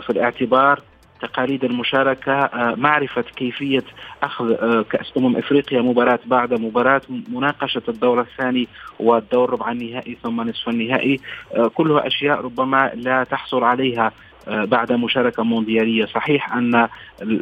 في 0.00 0.10
الاعتبار 0.10 0.80
تقاليد 1.20 1.64
المشاركة 1.64 2.50
معرفة 2.76 3.22
كيفية 3.22 3.84
أخذ 4.22 4.54
كأس 4.82 5.12
أمم 5.18 5.36
إفريقيا 5.36 5.82
مباراة 5.82 6.18
بعد 6.26 6.60
مباراة 6.60 7.00
مناقشة 7.28 7.82
الدور 7.88 8.20
الثاني 8.20 8.68
والدور 9.00 9.50
ربع 9.50 9.72
النهائي 9.72 10.16
ثم 10.22 10.40
نصف 10.40 10.68
النهائي. 10.68 11.20
كلها 11.74 12.06
أشياء 12.06 12.40
ربما 12.40 12.90
لا 12.94 13.24
تحصل 13.24 13.64
عليها 13.64 14.12
بعد 14.46 14.92
مشاركة 14.92 15.42
مونديالية. 15.42 16.06
صحيح 16.06 16.56
أن 16.56 16.88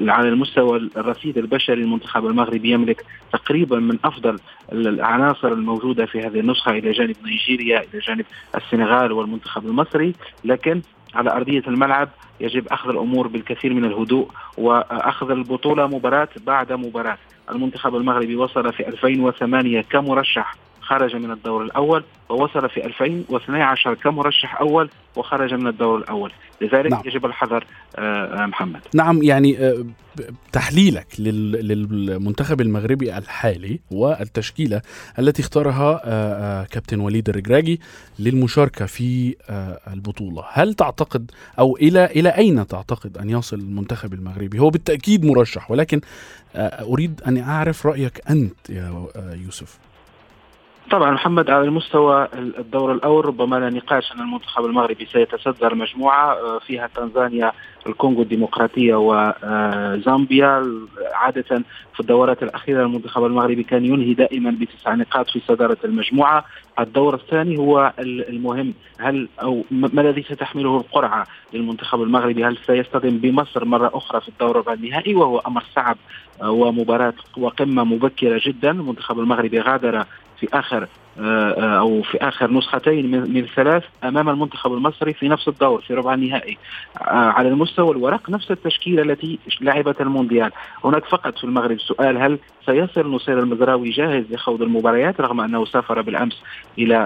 على 0.09 0.29
المستوى 0.29 0.91
الرصيد 0.97 1.39
البشري 1.39 1.83
المنتخب 1.83 2.27
المغربي 2.27 2.71
يملك 2.71 3.05
تقريبا 3.33 3.79
من 3.79 3.99
أفضل 4.05 4.39
العناصر 4.73 5.49
الموجودة 5.49 6.07
في 6.07 6.21
هذه 6.21 6.41
النسخة 6.41 6.71
إلى 6.71 6.91
جانب 6.93 7.17
نيجيريا 7.25 7.79
إلى 7.79 8.01
جانب 8.01 8.25
السنغال 8.55 9.13
والمنتخب 9.13 9.67
المصري. 9.67 10.15
لكن 10.45 10.83
على 11.15 11.33
أرضية 11.33 11.63
الملعب 11.67 12.09
يجب 12.41 12.69
أخذ 12.69 12.91
الأمور 12.91 13.29
بالكثير 13.29 13.75
من 13.75 13.85
الهدوء 13.85 14.29
وأخذ 14.59 15.31
البطولة 15.31 15.87
مباراة 15.87 16.29
بعد 16.47 16.73
مباراة. 16.73 17.19
المنتخب 17.51 17.97
المغربي 17.97 18.37
وصل 18.37 18.73
في 18.73 18.89
2008 18.89 19.81
كمرشح 19.81 20.55
خرج 20.91 21.17
من 21.17 21.31
الدور 21.31 21.63
الأول 21.63 22.05
ووصل 22.29 22.69
في 22.69 22.87
2012 22.87 23.95
كمرشح 23.95 24.61
أول 24.61 24.91
وخرج 25.17 25.55
من 25.55 25.67
الدور 25.67 25.99
الأول. 25.99 26.33
لذلك 26.61 26.91
نعم. 26.91 27.03
يجب 27.05 27.27
الحذر 27.27 27.67
محمد. 28.47 28.81
نعم 28.95 29.23
يعني 29.23 29.75
تحليلك 30.53 31.07
للمنتخب 31.19 32.61
المغربي 32.61 33.19
الحالي 33.19 33.81
والتشكيلة 33.91 34.83
التي 35.19 35.43
اختارها 35.43 36.65
كابتن 36.65 37.01
وليد 37.01 37.29
الرجراجي 37.29 37.81
للمشاركة 38.19 38.87
في 38.87 39.37
البطولة. 39.93 40.45
هل 40.53 40.75
تعتقد 40.75 41.31
أو 41.59 41.77
إلى 41.77 42.05
إلى 42.05 42.29
أين 42.29 42.67
تعتقد 42.67 43.19
أن 43.19 43.31
يصل 43.31 43.59
المنتخب 43.59 44.15
المغربي؟ 44.15 44.59
هو 44.59 44.71
بالتأكيد 44.71 45.25
مرشح 45.25 45.71
ولكن 45.71 46.01
أريد 46.57 47.21
أن 47.27 47.39
أعرف 47.39 47.87
رأيك 47.87 48.21
أنت 48.31 48.71
يا 48.71 49.07
يوسف. 49.45 49.79
طبعا 50.91 51.11
محمد 51.11 51.51
على 51.51 51.65
المستوى 51.65 52.29
الدور 52.35 52.93
الأول 52.93 53.27
ربما 53.27 53.57
لا 53.57 53.71
نقاش 53.71 54.13
أن 54.13 54.21
المنتخب 54.21 54.65
المغربي 54.65 55.07
سيتصدر 55.13 55.75
مجموعة 55.75 56.59
فيها 56.59 56.89
تنزانيا 56.95 57.53
الكونغو 57.87 58.23
الديمقراطية 58.23 58.95
وزامبيا 58.95 60.73
عادة 61.15 61.63
في 61.95 62.01
الدورات 62.01 62.43
الأخيرة 62.43 62.83
المنتخب 62.83 63.25
المغربي 63.25 63.63
كان 63.63 63.85
ينهي 63.85 64.15
دائما 64.15 64.51
بتسع 64.61 64.95
نقاط 64.95 65.31
في 65.31 65.41
صدارة 65.49 65.77
المجموعة. 65.85 66.45
الدور 66.79 67.15
الثاني 67.15 67.59
هو 67.59 67.93
المهم 67.99 68.75
هل 68.99 69.29
أو 69.43 69.65
ما 69.71 70.01
الذي 70.01 70.23
ستحمله 70.23 70.77
القرعة 70.77 71.27
للمنتخب 71.53 72.03
المغربي؟ 72.03 72.45
هل 72.45 72.57
سيصطدم 72.67 73.19
بمصر 73.19 73.65
مرة 73.65 73.91
أخرى 73.95 74.21
في 74.21 74.29
الدور 74.29 74.73
النهائي 74.73 75.15
وهو 75.15 75.39
أمر 75.39 75.63
صعب 75.77 75.97
ومباراة 76.43 77.15
وقمة 77.37 77.85
مبكرة 77.85 78.41
جدا؟ 78.47 78.71
المنتخب 78.71 79.19
المغربي 79.21 79.61
غادر 79.61 80.05
في 80.41 80.49
آخر 80.53 80.89
أو 81.19 82.03
في 82.03 82.19
آخر 82.19 82.53
نسختين 82.53 83.11
من 83.11 83.37
الثلاث 83.37 83.85
أمام 84.05 84.29
المنتخب 84.29 84.73
المصري 84.73 85.13
في 85.15 85.29
نفس 85.29 85.49
الدور 85.49 85.81
في 85.81 85.95
ربع 85.95 86.15
النهائي. 86.15 86.59
على 87.07 87.49
المستوى 87.49 87.91
الورق 87.91 88.31
نفس 88.31 88.51
التشكيله 88.51 89.03
التي 89.03 89.39
لعبت 89.61 90.01
المونديال. 90.01 90.53
هناك 90.85 91.05
فقط 91.05 91.39
في 91.39 91.45
المغرب 91.45 91.81
سؤال 91.81 92.19
هل 92.19 92.39
سيصل 92.67 93.11
نصير 93.11 93.39
المزراوي 93.39 93.91
جاهز 93.91 94.25
لخوض 94.31 94.63
المباريات 94.63 95.21
رغم 95.21 95.41
أنه 95.41 95.65
سافر 95.65 96.03
بالأمس 96.03 96.43
إلى 96.79 96.97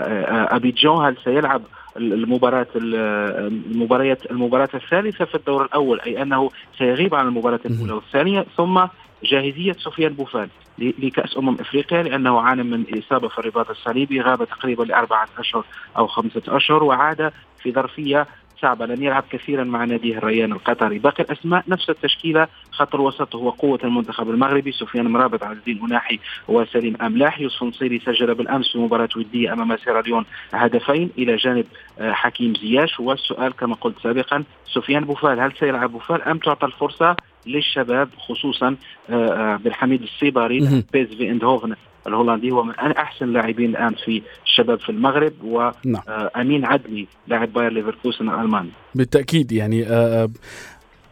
ابيجان 0.50 0.96
هل 0.96 1.16
سيلعب 1.24 1.62
المباراة 1.96 2.66
المباريات 2.74 4.30
المباراة 4.30 4.68
الثالثة 4.74 5.24
في 5.24 5.34
الدور 5.34 5.64
الأول 5.64 6.00
أي 6.00 6.22
أنه 6.22 6.50
سيغيب 6.78 7.14
عن 7.14 7.26
المباراة 7.26 7.60
الأولى 7.66 7.92
والثانية 7.92 8.46
ثم 8.56 8.86
جاهزية 9.24 9.72
سفيان 9.72 10.12
بوفال 10.12 10.48
لكأس 10.78 11.36
أمم 11.36 11.56
إفريقيا 11.60 12.02
لأنه 12.02 12.40
عانى 12.40 12.62
من 12.62 12.84
إصابة 12.98 13.28
في 13.28 13.38
الرباط 13.38 13.70
الصليبي 13.70 14.20
غاب 14.20 14.44
تقريبا 14.44 14.82
لأربعة 14.82 15.28
أشهر 15.38 15.64
أو 15.96 16.06
خمسة 16.06 16.42
أشهر 16.48 16.84
وعاد 16.84 17.32
في 17.62 17.72
ظرفية 17.72 18.26
صعبة 18.62 18.86
لن 18.86 19.02
يلعب 19.02 19.24
كثيرا 19.30 19.64
مع 19.64 19.84
ناديه 19.84 20.18
الريان 20.18 20.52
القطري. 20.52 20.98
باقي 20.98 21.24
الأسماء 21.24 21.64
نفس 21.68 21.90
التشكيلة 21.90 22.48
خط 22.74 22.94
الوسط 22.94 23.34
هو 23.34 23.50
قوة 23.50 23.78
المنتخب 23.84 24.30
المغربي. 24.30 24.72
سفيان 24.72 25.06
مرابط 25.08 25.42
عز 25.42 25.56
الدين 25.56 25.82
مناحي 25.82 26.18
وسليم 26.48 26.96
أملاح 27.02 27.40
يوسف 27.40 27.62
نصيري 27.62 28.00
سجل 28.06 28.34
بالأمس 28.34 28.72
في 28.72 28.78
مباراة 28.78 29.08
ودية 29.16 29.52
أمام 29.52 29.76
سيراليون 29.76 30.24
هدفين. 30.52 31.10
إلى 31.18 31.36
جانب 31.36 31.66
آه، 31.98 32.12
حكيم 32.12 32.54
زياش. 32.54 33.00
والسؤال 33.00 33.52
كما 33.52 33.74
قلت 33.74 33.96
سابقا 34.02 34.44
سفيان 34.74 35.04
بوفال 35.04 35.40
هل 35.40 35.52
سيلعب 35.60 35.92
بوفال 35.92 36.22
أم 36.22 36.38
تعطى 36.38 36.66
الفرصة 36.66 37.16
للشباب 37.46 38.08
خصوصا 38.18 38.76
آه، 39.10 39.52
عبد 39.52 39.66
الحميد 39.66 40.02
الصيباري 40.02 40.84
بي 40.92 41.03
إس 41.03 41.08
في 41.08 41.30
آيندهوفن 41.30 41.74
الهولندي. 42.06 42.50
هو 42.50 42.62
من 42.62 42.74
أحسن 42.74 43.24
اللاعبين 43.24 43.70
الآن 43.70 43.94
في 44.04 44.22
الشباب 44.44 44.80
في 44.80 44.88
المغرب 44.88 45.32
وامين 45.44 46.60
نعم. 46.60 46.72
عدلي 46.72 47.06
لاعب 47.26 47.52
باير 47.52 47.72
ليفركوسن 47.72 48.28
الألماني. 48.28 48.70
بالتأكيد 48.94 49.52
يعني 49.52 49.86
آه، 49.86 50.22
آه، 50.22 50.30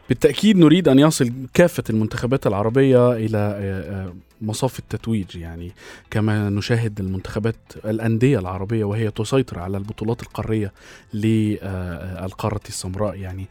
بالتأكيد 0.09 0.59
نريد 0.59 0.89
أن 0.89 0.99
يصل 0.99 1.33
كافة 1.55 1.83
المنتخبات 1.91 2.47
العربية 2.47 3.13
إلى 3.13 3.39
آه، 3.39 4.13
مصاف 4.43 4.79
التتويج 4.79 5.37
يعني 5.37 5.73
كما 6.11 6.51
نشاهد 6.51 7.01
المنتخبات 7.01 7.57
الأندية 7.85 8.39
العربية 8.39 8.85
وهي 8.85 9.11
تسيطر 9.11 9.59
على 9.59 9.77
البطولات 9.77 10.23
القارية 10.23 10.73
للقارة 11.15 12.61
السمراء 12.69 13.17
يعني 13.17 13.47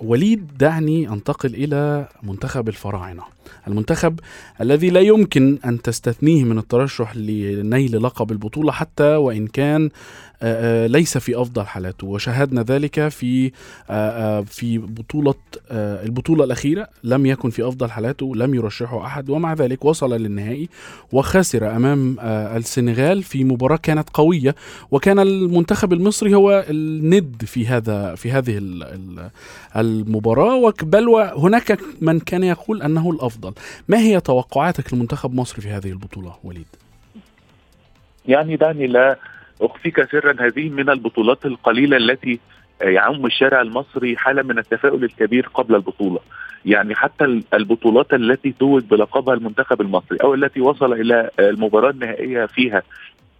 وليد 0.00 0.58
دعني 0.58 1.08
أنتقل 1.08 1.54
إلى 1.54 2.08
منتخب 2.22 2.68
الفراعنة. 2.68 3.22
المنتخب 3.68 4.20
الذي 4.60 4.90
لا 4.90 5.00
يمكن 5.00 5.58
أن 5.64 5.82
تستثنيه 5.82 6.44
من 6.44 6.58
الترشح 6.58 7.16
لنيل 7.16 8.02
لقب 8.02 8.32
البطولة 8.32 8.72
حتى 8.72 9.16
وإن 9.16 9.46
كان 9.46 9.90
آه، 10.42 10.84
آه، 10.84 10.86
ليس 10.86 11.18
في 11.18 11.40
أفضل 11.40 11.66
حالاته. 11.66 12.06
وشاهدنا 12.06 12.62
ذلك 12.62 13.08
في 13.08 13.52
آه، 13.90 14.40
في 14.40 14.78
بطولة 14.78 15.34
البطولة 15.70 16.44
الأخيرة 16.44 16.88
لم 17.04 17.26
يكن 17.26 17.50
في 17.50 17.68
أفضل 17.68 17.90
حالاته 17.90 18.36
لم 18.36 18.54
يرشحه 18.54 19.06
أحد 19.06 19.30
ومع 19.30 19.54
ذلك 19.54 19.84
وصل 19.84 20.11
للنهائي 20.16 20.68
وخسر 21.12 21.76
أمام 21.76 22.16
السنغال 22.56 23.22
في 23.22 23.44
مباراة 23.44 23.76
كانت 23.76 24.08
قوية. 24.14 24.54
وكان 24.90 25.18
المنتخب 25.18 25.92
المصري 25.92 26.34
هو 26.34 26.64
الند 26.70 27.42
في 27.46 27.66
هذا 27.66 28.14
في 28.14 28.30
هذه 28.30 28.60
المباراة. 29.76 30.74
بل 30.82 31.08
وهناك 31.08 31.78
من 32.00 32.20
كان 32.20 32.44
يقول 32.44 32.82
أنه 32.82 33.10
الأفضل. 33.10 33.52
ما 33.88 33.98
هي 33.98 34.20
توقعاتك 34.20 34.94
لمنتخب 34.94 35.34
مصر 35.34 35.60
في 35.60 35.68
هذه 35.68 35.90
البطولة 35.90 36.34
وليد؟ 36.44 36.66
يعني 38.28 38.56
دعني 38.56 38.86
لا 38.86 39.18
أخفيك 39.60 40.10
سرا 40.10 40.36
هذه 40.46 40.68
من 40.68 40.90
البطولات 40.90 41.46
القليلة 41.46 41.96
التي 41.96 42.40
يعم 42.82 43.26
الشارع 43.26 43.60
المصري 43.60 44.16
حالة 44.16 44.42
من 44.42 44.58
التفاؤل 44.58 45.04
الكبير 45.04 45.48
قبل 45.54 45.74
البطولة. 45.74 46.18
يعني 46.64 46.94
حتى 46.94 47.42
البطولات 47.54 48.14
التي 48.14 48.54
توج 48.58 48.84
بلقبها 48.84 49.34
المنتخب 49.34 49.80
المصري 49.80 50.18
أو 50.22 50.34
التي 50.34 50.60
وصل 50.60 50.92
إلى 50.92 51.30
المباراة 51.38 51.90
النهائية 51.90 52.46
فيها 52.46 52.82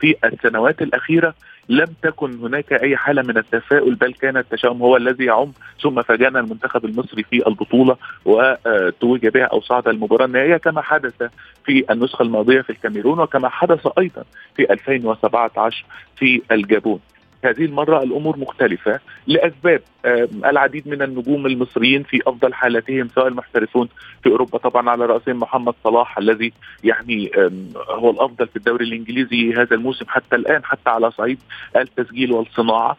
في 0.01 0.15
السنوات 0.25 0.83
الأخيرة 0.83 1.35
لم 1.69 1.87
تكن 2.03 2.39
هناك 2.39 2.73
أي 2.73 2.97
حالة 2.97 3.23
من 3.23 3.39
التفاؤل 3.39 3.95
بل 3.95 4.13
كان 4.13 4.37
التشاؤم 4.37 4.83
هو 4.83 4.97
الذي 4.97 5.25
يعم. 5.25 5.53
ثم 5.83 6.03
فاجأنا 6.03 6.41
المنتخب 6.41 6.85
المصري 6.85 7.23
في 7.23 7.47
البطولة 7.47 7.97
وتوج 8.25 9.27
بها 9.27 9.45
أو 9.45 9.61
صعد 9.61 9.89
المباراة 9.89 10.27
النهائية 10.27 10.57
كما 10.57 10.83
حدث 10.83 11.23
في 11.65 11.85
النسخة 11.91 12.23
الماضية 12.23 12.61
في 12.61 12.71
الكاميرون 12.71 13.21
وكما 13.21 13.49
حدث 13.49 13.89
أيضا 13.99 14.25
في 14.57 14.73
2017 14.73 15.85
في 16.17 16.43
الجابون. 16.53 17.01
هذه 17.45 17.65
المرة 17.65 18.03
الأمور 18.03 18.37
مختلفة 18.37 19.01
لأسباب 19.27 19.83
العديد 20.45 20.89
من 20.89 21.03
النجوم 21.03 21.47
المصريين 21.47 22.03
في 22.03 22.21
أفضل 22.27 22.55
حالاتهم 22.55 23.09
سواء 23.09 23.29
المحترفون 23.29 23.89
في 24.23 24.29
أوروبا 24.29 24.59
طبعا 24.59 24.91
على 24.91 25.07
رأسهم 25.07 25.41
محمد 25.41 25.75
صلاح 25.85 26.19
الذي 26.19 26.53
يعني 26.85 27.31
هو 27.89 28.11
الأفضل 28.11 28.49
في 28.49 28.57
الدوري 28.57 28.85
الإنجليزي 28.85 29.55
هذا 29.55 29.77
الموسم 29.77 30.05
حتى 30.09 30.37
الآن 30.37 30.65
حتى 30.65 30.91
على 30.91 31.11
صعيد 31.11 31.39
التسجيل 31.77 32.33
والصناعة. 32.33 32.97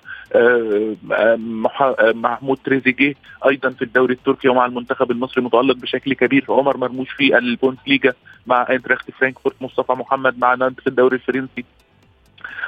محمود 2.13 2.57
تريزيجيه 2.65 3.13
أيضا 3.45 3.69
في 3.69 3.81
الدوري 3.81 4.13
التركي 4.13 4.49
ومع 4.49 4.65
المنتخب 4.65 5.11
المصري 5.11 5.43
متألق 5.43 5.75
بشكل 5.75 6.13
كبير. 6.13 6.45
عمر 6.49 6.77
مرموش 6.77 7.11
في 7.11 7.37
البوندسليغا 7.37 8.13
مع 8.47 8.65
أينتراخت 8.69 9.11
فرانكفورت 9.11 9.55
مصطفى 9.61 9.93
محمد 9.93 10.39
مع 10.39 10.53
نانت 10.53 10.79
في 10.79 10.87
الدوري 10.87 11.15
الفرنسي. 11.15 11.65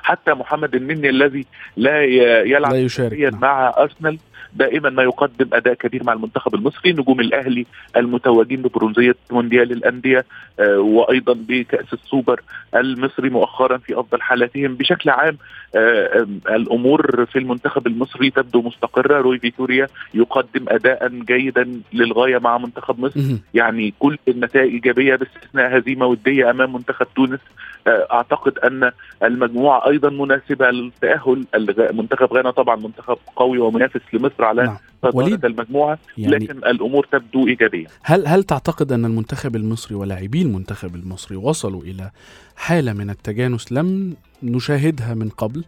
حتى 0.04 0.34
محمد 0.34 0.76
النني 0.76 1.10
الذي 1.10 1.46
لا 1.78 2.04
يلعب 2.44 2.72
لا 2.72 2.80
يشارك. 2.80 3.34
مع 3.34 3.74
أرسنال 3.78 4.18
دائما 4.56 4.90
ما 4.90 5.04
يقدم 5.04 5.50
أداء 5.54 5.74
كبير 5.74 6.04
مع 6.04 6.14
المنتخب 6.14 6.56
المصري 6.56 6.92
نجوم 6.92 7.20
الأهلي 7.20 7.66
المتوجين 7.98 8.62
ببرونزية 8.62 9.16
مونديال 9.32 9.72
الأندية 9.72 10.26
آه، 10.60 10.80
وأيضا 10.80 11.34
بكأس 11.34 11.94
السوبر 11.94 12.42
المصري 12.76 13.30
مؤخرا 13.30 13.78
في 13.78 14.00
أفضل 14.00 14.22
حالاتهم. 14.22 14.76
بشكل 14.76 15.10
عام 15.10 15.38
آه، 15.76 16.28
الأمور 16.50 17.26
في 17.26 17.40
المنتخب 17.40 17.88
المصري 17.88 18.30
تبدو 18.30 18.62
مستقرة. 18.62 19.22
روي 19.22 19.40
فيتوريا 19.40 19.88
يقدم 20.14 20.66
اداء 20.68 21.08
جيدا 21.08 21.82
للغاية 21.94 22.38
مع 22.38 22.58
منتخب 22.58 23.00
مصر. 23.00 23.20
يعني 23.54 23.94
كل 24.00 24.18
النتائج 24.28 24.72
إيجابية 24.72 25.16
باستثناء 25.16 25.78
هزيمة 25.78 26.06
ودية 26.06 26.50
أمام 26.50 26.74
منتخب 26.74 27.08
تونس. 27.16 27.40
آه، 27.88 28.08
أعتقد 28.12 28.60
أن 28.60 28.92
المجموعة 29.24 29.65
أيضا 29.72 30.10
مناسبة 30.10 30.70
للتأهل 30.72 31.46
منتخب 31.94 32.34
غانا 32.34 32.52
طبعا 32.52 32.76
منتخب 32.76 33.18
قوي 33.36 33.60
ومنافس 33.60 34.02
لمصر 34.14 34.44
على 34.44 34.64
نعم. 34.64 34.78
وليد 35.14 35.46
المجموعة 35.46 36.00
يعني 36.18 36.36
لكن 36.36 36.58
الأمور 36.58 37.08
تبدو 37.12 37.48
إيجابية 37.48 37.88
هل 38.04 38.28
هل 38.28 38.44
تعتقد 38.44 38.92
أن 38.92 39.06
المنتخب 39.06 39.56
المصري 39.56 39.96
ولاعبي 39.96 40.42
المنتخب 40.42 40.96
المصري 40.96 41.38
وصلوا 41.38 41.82
إلى 41.82 42.12
حالة 42.56 42.94
من 42.94 43.10
التجانس 43.10 43.72
لم 43.72 44.16
نشاهدها 44.44 45.14
من 45.14 45.30
قبل؟ 45.30 45.64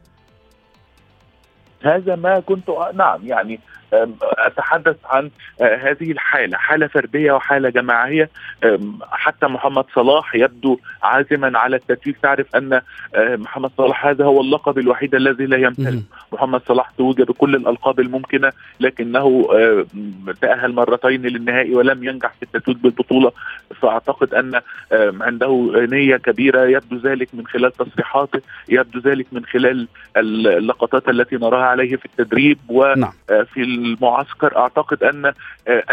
هذا 1.84 2.16
ما 2.16 2.40
كنت 2.40 2.70
نعم 2.94 3.20
يعني 3.24 3.60
أتحدث 4.24 4.96
عن 5.06 5.30
هذه 5.62 6.12
الحالة 6.12 6.58
حالة 6.58 6.88
فردية 6.88 7.32
وحالة 7.32 7.70
جماعية. 7.70 8.30
حتى 9.12 9.48
محمد 9.48 9.86
صلاح 9.96 10.36
يبدو 10.36 10.80
عازما 11.04 11.60
على 11.60 11.76
التتويج 11.76 12.16
تعرف 12.24 12.56
أن 12.56 12.82
محمد 13.18 13.72
صلاح 13.78 14.06
هذا 14.06 14.26
هو 14.26 14.42
اللقب 14.42 14.80
الوحيد 14.80 15.16
الذي 15.16 15.46
لا 15.46 15.58
يمتلك. 15.58 16.04
محمد 16.32 16.62
صلاح 16.68 16.90
توج 16.90 17.22
بكل 17.22 17.56
الألقاب 17.56 18.00
الممكنة 18.00 18.52
لكنه 18.80 19.48
تأهل 20.42 20.74
مرتين 20.74 21.22
للنهائي 21.22 21.76
ولم 21.76 22.04
ينجح 22.04 22.34
في 22.34 22.44
التتويج 22.44 22.78
بالبطولة. 22.78 23.32
فأعتقد 23.82 24.34
أن 24.34 24.62
عنده 25.22 25.72
نية 25.76 26.18
كبيرة. 26.18 26.66
يبدو 26.66 27.10
ذلك 27.10 27.30
من 27.34 27.48
خلال 27.48 27.72
تصريحاته 27.72 28.42
يبدو 28.70 29.00
ذلك 29.00 29.28
من 29.32 29.46
خلال 29.46 29.88
اللقطات 30.18 31.10
التي 31.10 31.36
نراها 31.36 31.67
عليه 31.68 31.96
في 31.96 32.06
التدريب 32.06 32.58
وفي 32.70 33.00
نعم. 33.00 33.12
آه، 33.30 33.48
المعسكر 33.58 34.58
أعتقد 34.58 35.04
أن 35.04 35.26
آه، 35.26 35.34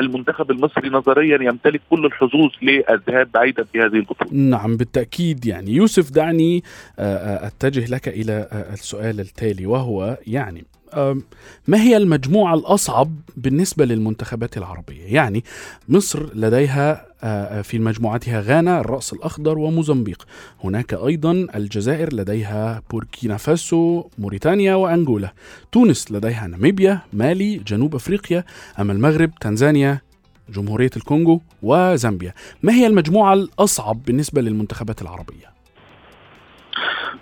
المنتخب 0.01 0.51
المصري 0.51 0.89
نظريا 0.89 1.39
يمتلك 1.43 1.81
كل 1.91 2.07
الحظوظ 2.07 2.51
للذهاب 2.63 3.29
بعيدا 3.35 3.65
في 3.65 3.81
هذه 3.81 3.97
البطولة. 3.97 4.31
نعم 4.33 4.77
بالتأكيد 4.77 5.47
يعني 5.47 5.71
يوسف 5.71 6.11
دعني 6.11 6.63
آه، 6.99 7.47
أتجه 7.47 7.95
لك 7.95 8.09
إلى 8.09 8.49
السؤال 8.73 9.21
التالي 9.21 9.67
وهو 9.67 10.19
يعني 10.27 10.65
ما 11.69 11.83
هي 11.83 11.97
المجموعة 11.97 12.55
الأصعب 12.55 13.11
بالنسبة 13.37 13.85
للمنتخبات 13.85 14.57
العربية؟ 14.59 15.03
يعني 15.15 15.45
مصر 15.89 16.35
لديها 16.35 17.07
في 17.63 17.79
مجموعتها 17.79 18.41
غانا 18.41 18.81
الرأس 18.81 19.13
الأخضر 19.13 19.59
وموزمبيق 19.59 20.27
هناك 20.65 20.95
أيضا 20.95 21.33
الجزائر 21.55 22.15
لديها 22.15 22.83
بوركينا 22.91 23.37
فاسو 23.37 24.05
موريتانيا 24.19 24.75
وأنغولا 24.75 25.33
تونس 25.73 26.13
لديها 26.13 26.47
ناميبيا 26.47 27.01
مالي 27.13 27.57
جنوب 27.57 27.95
أفريقيا 27.95 28.45
أما 28.81 28.93
المغرب 28.93 29.31
تنزانيا 29.41 30.01
جمهورية 30.49 30.91
الكونغو 30.97 31.41
وزامبيا 31.63 32.35
ما 32.63 32.73
هي 32.73 32.87
المجموعة 32.87 33.35
الأصعب 33.35 34.05
بالنسبة 34.05 34.43
للمنتخبات 34.43 35.03
العربية؟ 35.03 35.54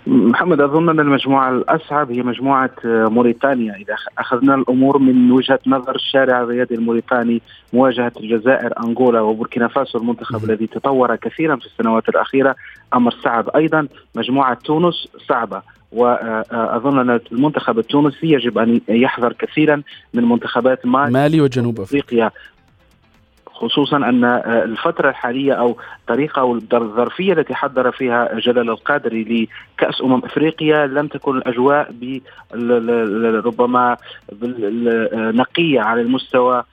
محمد 0.07 0.61
أظن 0.61 0.89
أن 0.89 0.99
المجموعة 0.99 1.49
الأصعب 1.49 2.11
هي 2.11 2.23
مجموعة 2.23 2.71
آه، 2.85 3.07
موريتانيا. 3.07 3.75
إذا 3.75 3.95
أخذنا 4.17 4.55
الأمور 4.55 4.97
من 4.97 5.31
وجهة 5.31 5.59
نظر 5.67 5.95
الشارع 5.95 6.41
الرياضي 6.41 6.75
الموريتاني 6.75 7.41
مواجهة 7.73 8.11
الجزائر 8.19 8.73
أنغولا 8.85 9.21
وبوركينا 9.21 9.67
فاسو 9.67 9.97
المنتخب 9.97 10.43
الذي 10.43 10.67
تطور 10.67 11.15
كثيرا 11.15 11.55
في 11.55 11.65
السنوات 11.65 12.09
الأخيرة 12.09 12.55
أمر 12.93 13.11
صعب. 13.23 13.49
أيضا 13.55 13.87
مجموعة 14.15 14.53
تونس 14.53 15.07
صعبة 15.29 15.61
واظن 15.91 16.99
أن 16.99 17.19
المنتخب 17.31 17.79
التونسي 17.79 18.27
يجب 18.33 18.57
أن 18.57 18.81
يحذر 18.89 19.33
كثيرا 19.33 19.81
من 20.13 20.29
منتخبات 20.29 20.85
مالي, 20.85 21.11
مالي 21.11 21.41
وجنوب 21.41 21.79
إفريقيا. 21.79 22.31
خصوصا 23.67 23.97
أن 23.97 24.25
الفترة 24.45 25.09
الحالية 25.09 25.53
أو 25.53 25.77
الطريقة 26.01 26.39
أو 26.39 26.55
الظرفية 26.55 27.33
التي 27.33 27.55
حضر 27.55 27.91
فيها 27.91 28.39
جلال 28.39 28.69
القادري 28.69 29.49
لكأس 29.77 30.01
أمم 30.01 30.21
إفريقيا 30.25 30.87
لم 30.87 31.07
تكن 31.07 31.37
الأجواء 31.37 31.93
ربما 33.45 33.97
نقية 35.13 35.81
على 35.81 36.01
المستوى 36.01 36.63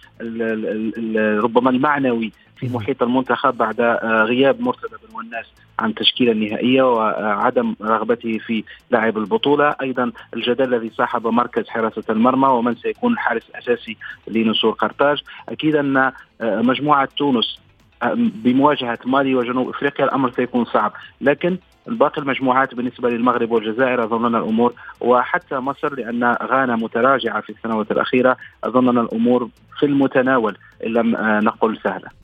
ربما 1.42 1.70
المعنوي. 1.70 2.32
في 2.60 2.68
محيط 2.68 3.02
المنتخب 3.02 3.56
بعد 3.56 3.80
آه، 3.80 4.24
غياب 4.24 4.60
مرتضى 4.60 4.96
بن 5.08 5.16
والناس 5.16 5.46
عن 5.78 5.90
التشكيله 5.90 6.32
النهائيه 6.32 6.82
وعدم 6.82 7.74
رغبته 7.82 8.38
في 8.38 8.64
لعب 8.90 9.18
البطولة، 9.18 9.74
أيضا 9.82 10.12
الجدل 10.34 10.74
الذي 10.74 10.90
صاحب 10.90 11.26
مركز 11.26 11.68
حراسة 11.68 12.02
المرمى 12.10 12.48
ومن 12.48 12.74
سيكون 12.74 13.12
الحارس 13.12 13.42
الأساسي 13.50 13.96
لنسور 14.28 14.72
قرطاج، 14.72 15.22
أكيد 15.48 15.76
أن 15.76 15.96
آه، 15.96 16.12
مجموعة 16.40 17.08
تونس 17.16 17.58
آه، 18.02 18.14
بمواجهة 18.16 18.98
مالي 19.04 19.34
وجنوب 19.34 19.68
إفريقيا 19.68 20.04
الأمر 20.04 20.32
سيكون 20.32 20.64
صعب، 20.64 20.92
لكن 21.20 21.56
باقي 21.86 22.22
المجموعات 22.22 22.74
بالنسبة 22.74 23.10
للمغرب 23.10 23.50
والجزائر 23.50 24.04
أظن 24.04 24.26
أن 24.26 24.34
الأمور 24.34 24.74
وحتى 25.00 25.54
مصر 25.54 25.94
لأن 25.94 26.24
غانا 26.24 26.76
متراجعة 26.76 27.40
في 27.40 27.50
السنوات 27.50 27.90
الأخيرة 27.90 28.36
أظن 28.64 28.88
أن 28.88 28.98
الأمور 28.98 29.48
في 29.78 29.86
المتناول 29.86 30.56
إن 30.86 30.92
لم 30.92 31.16
نقل 31.44 31.78
سهلة. 31.84 32.19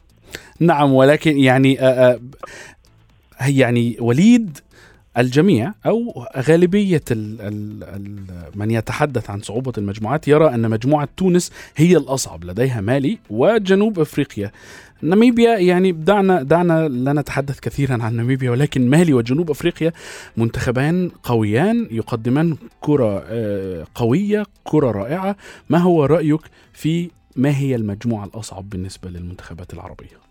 نعم 0.61 0.93
ولكن 0.93 1.39
يعني 1.39 1.81
آه، 1.81 2.21
آه، 3.41 3.47
يعني 3.47 3.97
وليد 4.01 4.59
الجميع 5.19 5.73
أو 5.87 6.27
غالبية 6.37 7.03
ال 7.11 7.41
ال 7.41 7.85
ال 7.85 8.21
من 8.55 8.71
يتحدث 8.71 9.31
عن 9.31 9.41
صعوبة 9.41 9.73
المجموعات 9.79 10.29
يرى 10.29 10.55
أن 10.55 10.71
مجموعة 10.71 11.09
تونس 11.17 11.53
هي 11.77 11.97
الأصعب 11.97 12.45
لديها 12.45 12.81
مالي 12.81 13.19
وجنوب 13.31 13.99
أفريقيا. 14.01 14.53
ناميبيا 15.03 15.59
يعني 15.59 15.93
دعنا 15.93 16.43
دعنا 16.43 16.89
لا 16.89 17.13
نتحدث 17.13 17.61
كثيرا 17.61 18.03
عن 18.03 18.17
ناميبيا 18.17 18.51
ولكن 18.51 18.91
مالي 18.91 19.13
وجنوب 19.13 19.51
أفريقيا 19.51 19.93
منتخبان 20.37 21.11
قويان 21.23 21.89
يقدمان 21.91 22.57
كرة 22.81 23.25
آه، 23.29 23.87
قوية 23.95 24.47
كرة 24.65 24.91
رائعة. 24.91 25.37
ما 25.71 25.79
هو 25.79 26.05
رأيك 26.05 26.41
في 26.73 27.11
ما 27.37 27.57
هي 27.59 27.75
المجموعة 27.75 28.25
الأصعب 28.25 28.71
بالنسبة 28.71 29.11
للمنتخبات 29.11 29.75
العربية؟ 29.75 30.26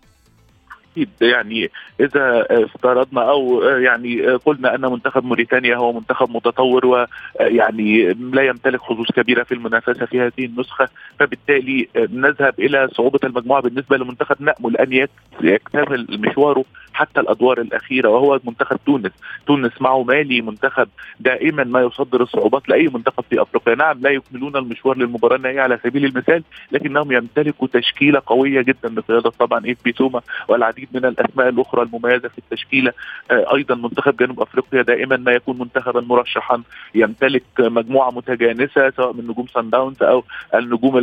أكيد 0.96 1.08
يعني 1.20 1.70
إذا 2.00 2.46
افترضنا 2.50 3.30
أو 3.30 3.62
يعني 3.62 4.26
قلنا 4.26 4.74
أن 4.74 4.80
منتخب 4.80 5.24
موريتانيا 5.24 5.76
هو 5.76 5.92
منتخب 5.92 6.30
متطور 6.30 6.86
ويعني 6.86 8.12
لا 8.12 8.42
يمتلك 8.42 8.82
حظوظ 8.82 9.06
كبيرة 9.06 9.42
في 9.42 9.54
المنافسة 9.54 10.06
في 10.06 10.20
هذه 10.20 10.44
النسخة 10.46 10.88
فبالتالي 11.18 11.88
نذهب 11.96 12.54
إلى 12.58 12.88
صعوبة 12.92 13.20
المجموعة 13.24 13.62
بالنسبة 13.62 13.96
لمنتخب 13.96 14.36
نأمل 14.42 14.76
أن 14.76 15.08
يكتمل 15.42 16.06
مشواره 16.10 16.64
حتى 16.92 17.20
الأدوار 17.20 17.60
الأخيرة 17.60 18.08
وهو 18.08 18.40
منتخب 18.44 18.78
تونس، 18.86 19.12
تونس 19.46 19.72
معه 19.80 20.02
مالي 20.02 20.40
منتخب 20.40 20.88
دائما 21.20 21.64
ما 21.64 21.80
يصدر 21.80 22.22
الصعوبات 22.22 22.68
لأي 22.68 22.88
منتخب 22.88 23.24
في 23.30 23.42
أفريقيا، 23.42 23.74
نعم 23.74 23.98
لا 24.00 24.10
يكملون 24.10 24.56
المشوار 24.56 24.96
للمباراة 24.96 25.36
النهائية 25.36 25.60
على 25.60 25.78
سبيل 25.84 26.04
المثال 26.04 26.42
لكنهم 26.72 27.12
يمتلكوا 27.12 27.68
تشكيلة 27.72 28.22
قوية 28.26 28.62
جدا 28.62 28.88
بقياده 28.94 29.30
طبعا 29.30 29.66
إيف 29.66 29.78
بيسوما 29.84 30.20
والعديد 30.48 30.85
من 30.94 31.04
الأسماء 31.04 31.48
الأخرى 31.48 31.82
المميزة 31.82 32.28
في 32.28 32.38
التشكيلة، 32.38 32.92
آه، 33.30 33.54
أيضا 33.54 33.74
منتخب 33.74 34.16
جنوب 34.16 34.40
أفريقيا 34.40 34.82
دائما 34.82 35.16
ما 35.16 35.32
يكون 35.32 35.58
منتخبا 35.58 36.00
مرشحا 36.00 36.62
يمتلك 36.94 37.44
مجموعة 37.58 38.10
متجانسة 38.10 38.90
سواء 38.90 39.12
من 39.12 39.24
نجوم 39.24 39.46
صن 39.46 39.70
داونز 39.70 40.02
أو 40.02 40.24
النجوم 40.54 40.98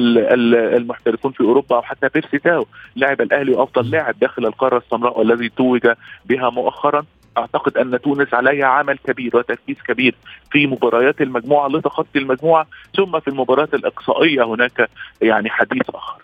المحترفون 0.75 1.31
في 1.31 1.43
أوروبا 1.43 1.75
أو 1.75 1.81
حتى 1.81 2.07
بيرسي 2.13 2.37
تاو 2.37 2.65
لاعب 2.95 3.21
الأهلي 3.21 3.51
وأفضل 3.51 3.91
لاعب 3.91 4.19
داخل 4.19 4.45
القارة 4.45 4.77
السمراء 4.77 5.19
والذي 5.19 5.49
توج 5.49 5.87
بها 6.25 6.49
مؤخرا. 6.49 7.05
أعتقد 7.37 7.77
أن 7.77 8.01
تونس 8.01 8.33
عليها 8.33 8.65
عمل 8.65 8.97
كبير 8.97 9.37
وتركيز 9.37 9.77
كبير 9.87 10.15
في 10.51 10.67
مباريات 10.67 11.21
المجموعة 11.21 11.67
لتخطي 11.67 12.19
المجموعة 12.19 12.67
ثم 12.97 13.19
في 13.19 13.27
المباريات 13.27 13.73
الإقصائية 13.73 14.43
هناك 14.43 14.89
يعني 15.21 15.49
حديث 15.49 15.89
آخر. 15.89 16.22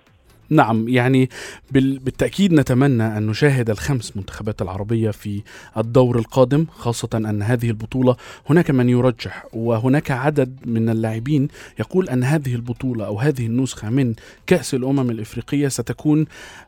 نعم 0.50 0.90
يعني 0.90 1.30
بالتأكيد 1.72 2.54
نتمنى 2.54 3.18
أن 3.18 3.28
نشاهد 3.28 3.70
الخمس 3.70 4.18
منتخبات 4.18 4.62
العربية 4.62 5.12
في 5.12 5.42
الدور 5.78 6.20
القادم 6.20 6.66
خاصة 6.78 7.10
أن 7.16 7.42
هذه 7.42 7.70
البطولة 7.70 8.16
هناك 8.50 8.72
من 8.72 8.90
يرجح 8.90 9.46
وهناك 9.54 10.12
عدد 10.12 10.60
من 10.66 10.90
اللاعبين 10.90 11.48
يقول 11.80 12.10
أن 12.10 12.24
هذه 12.24 12.56
البطولة 12.56 13.06
أو 13.06 13.20
هذه 13.20 13.46
النسخة 13.46 13.90
من 13.90 14.14
كأس 14.48 14.74
الأمم 14.74 15.10
الإفريقية 15.10 15.68
ستكون 15.68 16.26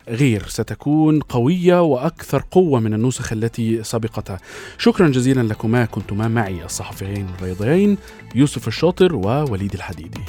غير 0.07 0.47
ستكون 0.47 1.19
قوية 1.19 1.81
وأكثر 1.81 2.43
قوة 2.51 2.79
من 2.79 2.93
النسخ 2.93 3.33
التي 3.33 3.83
سبقتها. 3.83 4.39
شكرا 4.77 5.07
جزيلا 5.07 5.41
لكما 5.41 5.85
كنتما 5.85 6.27
معي 6.27 6.65
الصحفيين 6.65 7.27
الرياضيين 7.39 7.97
يوسف 8.35 8.67
الشاطر 8.67 9.15
ووليد 9.15 9.73
الحديدي. 9.73 10.21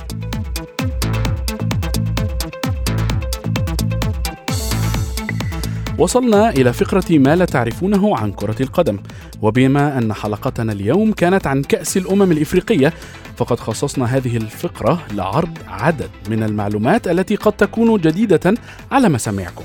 وصلنا 5.98 6.50
إلى 6.50 6.72
فقرة 6.72 7.05
ما 7.11 7.37
لا 7.37 7.44
تعرفونه 7.44 8.18
عن 8.18 8.33
كرة 8.33 8.57
القدم. 8.61 8.98
وبما 9.42 9.98
أن 9.98 10.12
حلقتنا 10.12 10.72
اليوم 10.72 11.12
كانت 11.12 11.46
عن 11.46 11.62
كأس 11.62 11.96
الأمم 11.96 12.33
الإفريقية 12.33 12.92
فقد 13.37 13.61
خصصنا 13.61 14.05
هذه 14.05 14.37
الفقرة 14.37 15.02
لعرض 15.12 15.59
عدد 15.68 16.11
من 16.31 16.42
المعلومات 16.42 17.09
التي 17.09 17.37
قد 17.37 17.52
تكون 17.52 18.00
جديدة 18.00 18.55
على 18.90 19.09
مسامعكم. 19.09 19.64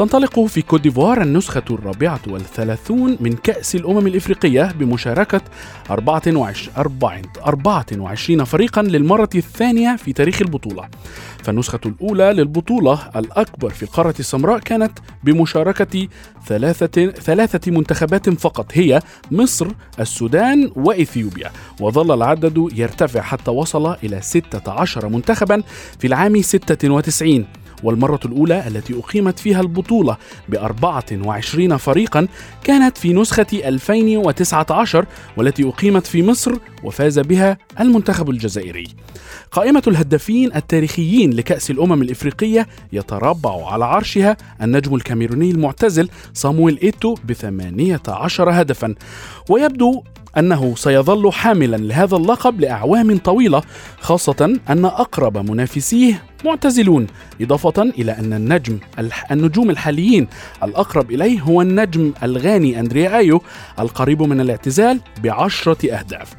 تنطلق 0.00 0.40
في 0.40 0.62
كوت 0.62 0.80
ديفوار 0.80 1.22
النسخة 1.22 1.62
الرابعة 1.70 2.20
والثلاثون 2.26 3.16
من 3.20 3.32
كأس 3.32 3.74
الأمم 3.74 4.06
الإفريقية 4.06 4.72
بمشاركة 4.78 5.40
24 7.46 8.44
فريقا 8.44 8.82
للمرة 8.82 9.28
الثانية 9.34 9.96
في 9.96 10.12
تاريخ 10.12 10.42
البطولة. 10.42 10.88
فالنسخة 11.42 11.80
الأولى 11.86 12.32
للبطولة 12.32 13.10
الأكبر 13.16 13.70
في 13.70 13.82
القارة 13.82 14.14
السمراء 14.20 14.58
كانت 14.58 14.98
بمشاركة 15.24 16.08
ثلاثة, 16.46 17.10
ثلاثة 17.10 17.72
منتخبات 17.72 18.30
فقط 18.30 18.66
هي 18.72 19.00
مصر 19.30 19.66
السودان 20.00 20.72
وإثيوبيا. 20.76 21.50
وظل 21.80 22.14
العدد 22.14 22.68
يرتفع 22.74 23.20
حتى 23.20 23.50
وصل 23.50 23.94
إلى 24.04 24.20
16 24.20 25.08
منتخبا 25.08 25.62
في 25.98 26.06
العام 26.06 26.42
96 26.42 27.46
والمرة 27.82 28.20
الأولى 28.24 28.68
التي 28.68 28.98
أقيمت 28.98 29.38
فيها 29.38 29.60
البطولة 29.60 30.16
ب 30.48 30.54
24 30.54 31.76
فريقا 31.76 32.28
كانت 32.64 32.98
في 32.98 33.12
نسخة 33.12 33.46
2019 33.52 35.06
والتي 35.36 35.68
أقيمت 35.68 36.06
في 36.06 36.22
مصر 36.22 36.52
وفاز 36.84 37.18
بها 37.18 37.58
المنتخب 37.80 38.30
الجزائري. 38.30 38.86
قائمة 39.52 39.82
الهدافين 39.86 40.56
التاريخيين 40.56 41.32
لكأس 41.32 41.70
الأمم 41.70 42.02
الإفريقية 42.02 42.66
يتربع 42.92 43.72
على 43.72 43.84
عرشها 43.84 44.36
النجم 44.62 44.94
الكاميروني 44.94 45.50
المعتزل 45.50 46.08
صامويل 46.34 46.78
إيتو 46.82 47.14
بثمانية 47.28 48.02
عشر 48.08 48.50
هدفا 48.50 48.94
ويبدو 49.48 50.02
أنه 50.38 50.74
سيظل 50.76 51.32
حاملا 51.32 51.76
لهذا 51.76 52.16
اللقب 52.16 52.60
لأعوام 52.60 53.18
طويلة 53.18 53.62
خاصة 54.00 54.58
أن 54.68 54.84
أقرب 54.84 55.50
منافسيه 55.50 56.22
معتزلون 56.44 57.06
إضافة 57.40 57.82
إلى 57.82 58.12
أن 58.12 58.32
النجم 58.32 58.78
النجوم 59.30 59.70
الحاليين 59.70 60.28
الأقرب 60.62 61.10
إليه 61.10 61.40
هو 61.40 61.62
النجم 61.62 62.12
الغاني 62.22 62.80
أندريا 62.80 63.16
آيو 63.16 63.42
القريب 63.78 64.22
من 64.22 64.40
الاعتزال 64.40 65.00
بعشرة 65.22 65.90
أهداف 65.92 66.34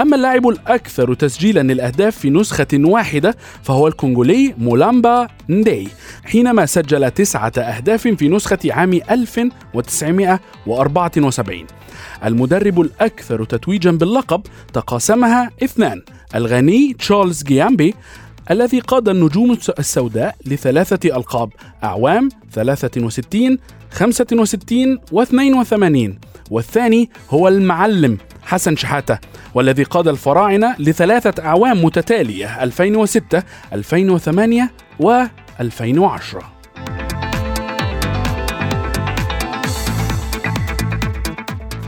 أما 0.00 0.16
اللاعب 0.16 0.48
الأكثر 0.48 1.14
تسجيلا 1.14 1.60
للأهداف 1.60 2.18
في 2.18 2.30
نسخة 2.30 2.66
واحدة 2.74 3.36
فهو 3.62 3.88
الكونغولي 3.88 4.54
مولامبا 4.58 5.28
ندي 5.48 5.88
حينما 6.24 6.66
سجل 6.66 7.10
تسعة 7.10 7.52
أهداف 7.58 8.08
في 8.08 8.28
نسخة 8.28 8.58
عام 8.64 8.92
1974 9.10 11.66
المدرب 12.24 12.80
الأكثر 12.80 13.44
تتويجا 13.44 13.90
باللقب 13.90 14.42
تقاسمها 14.72 15.50
اثنان 15.62 16.02
الغني 16.34 16.94
تشارلز 16.98 17.42
جيامبي 17.42 17.94
الذي 18.50 18.80
قاد 18.80 19.08
النجوم 19.08 19.58
السوداء 19.78 20.36
لثلاثة 20.46 21.16
ألقاب 21.16 21.50
أعوام 21.84 22.28
63 22.52 23.58
65 23.90 24.98
و 25.12 25.22
82 25.22 26.18
والثاني 26.50 27.10
هو 27.30 27.48
المعلم 27.48 28.18
حسن 28.48 28.76
شحاتة 28.76 29.18
والذي 29.54 29.82
قاد 29.82 30.08
الفراعنة 30.08 30.74
لثلاثة 30.78 31.44
أعوام 31.44 31.84
متتالية 31.84 32.62
2006 32.62 33.42
2008 33.72 34.70
و 35.00 35.22
2010 35.60 36.58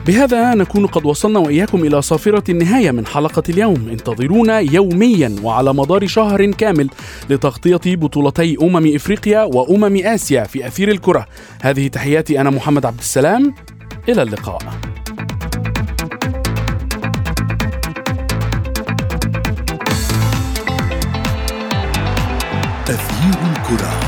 بهذا 0.06 0.54
نكون 0.54 0.86
قد 0.86 1.06
وصلنا 1.06 1.38
وإياكم 1.38 1.84
إلى 1.84 2.02
صافرة 2.02 2.50
النهاية 2.50 2.90
من 2.90 3.06
حلقة 3.06 3.42
اليوم. 3.48 3.88
انتظرونا 3.90 4.58
يوميا 4.58 5.36
وعلى 5.42 5.74
مدار 5.74 6.06
شهر 6.06 6.50
كامل 6.50 6.90
لتغطية 7.30 7.96
بطولتي 7.96 8.56
أمم 8.62 8.94
إفريقيا 8.94 9.42
وأمم 9.42 9.96
آسيا 9.96 10.44
في 10.44 10.66
أثير 10.66 10.90
الكرة. 10.90 11.26
هذه 11.62 11.88
تحياتي 11.88 12.40
أنا 12.40 12.50
محمد 12.50 12.86
عبد 12.86 12.98
السلام. 12.98 13.54
إلى 14.08 14.22
اللقاء. 14.22 14.58
أثير 23.70 23.78
الكره 23.78 23.99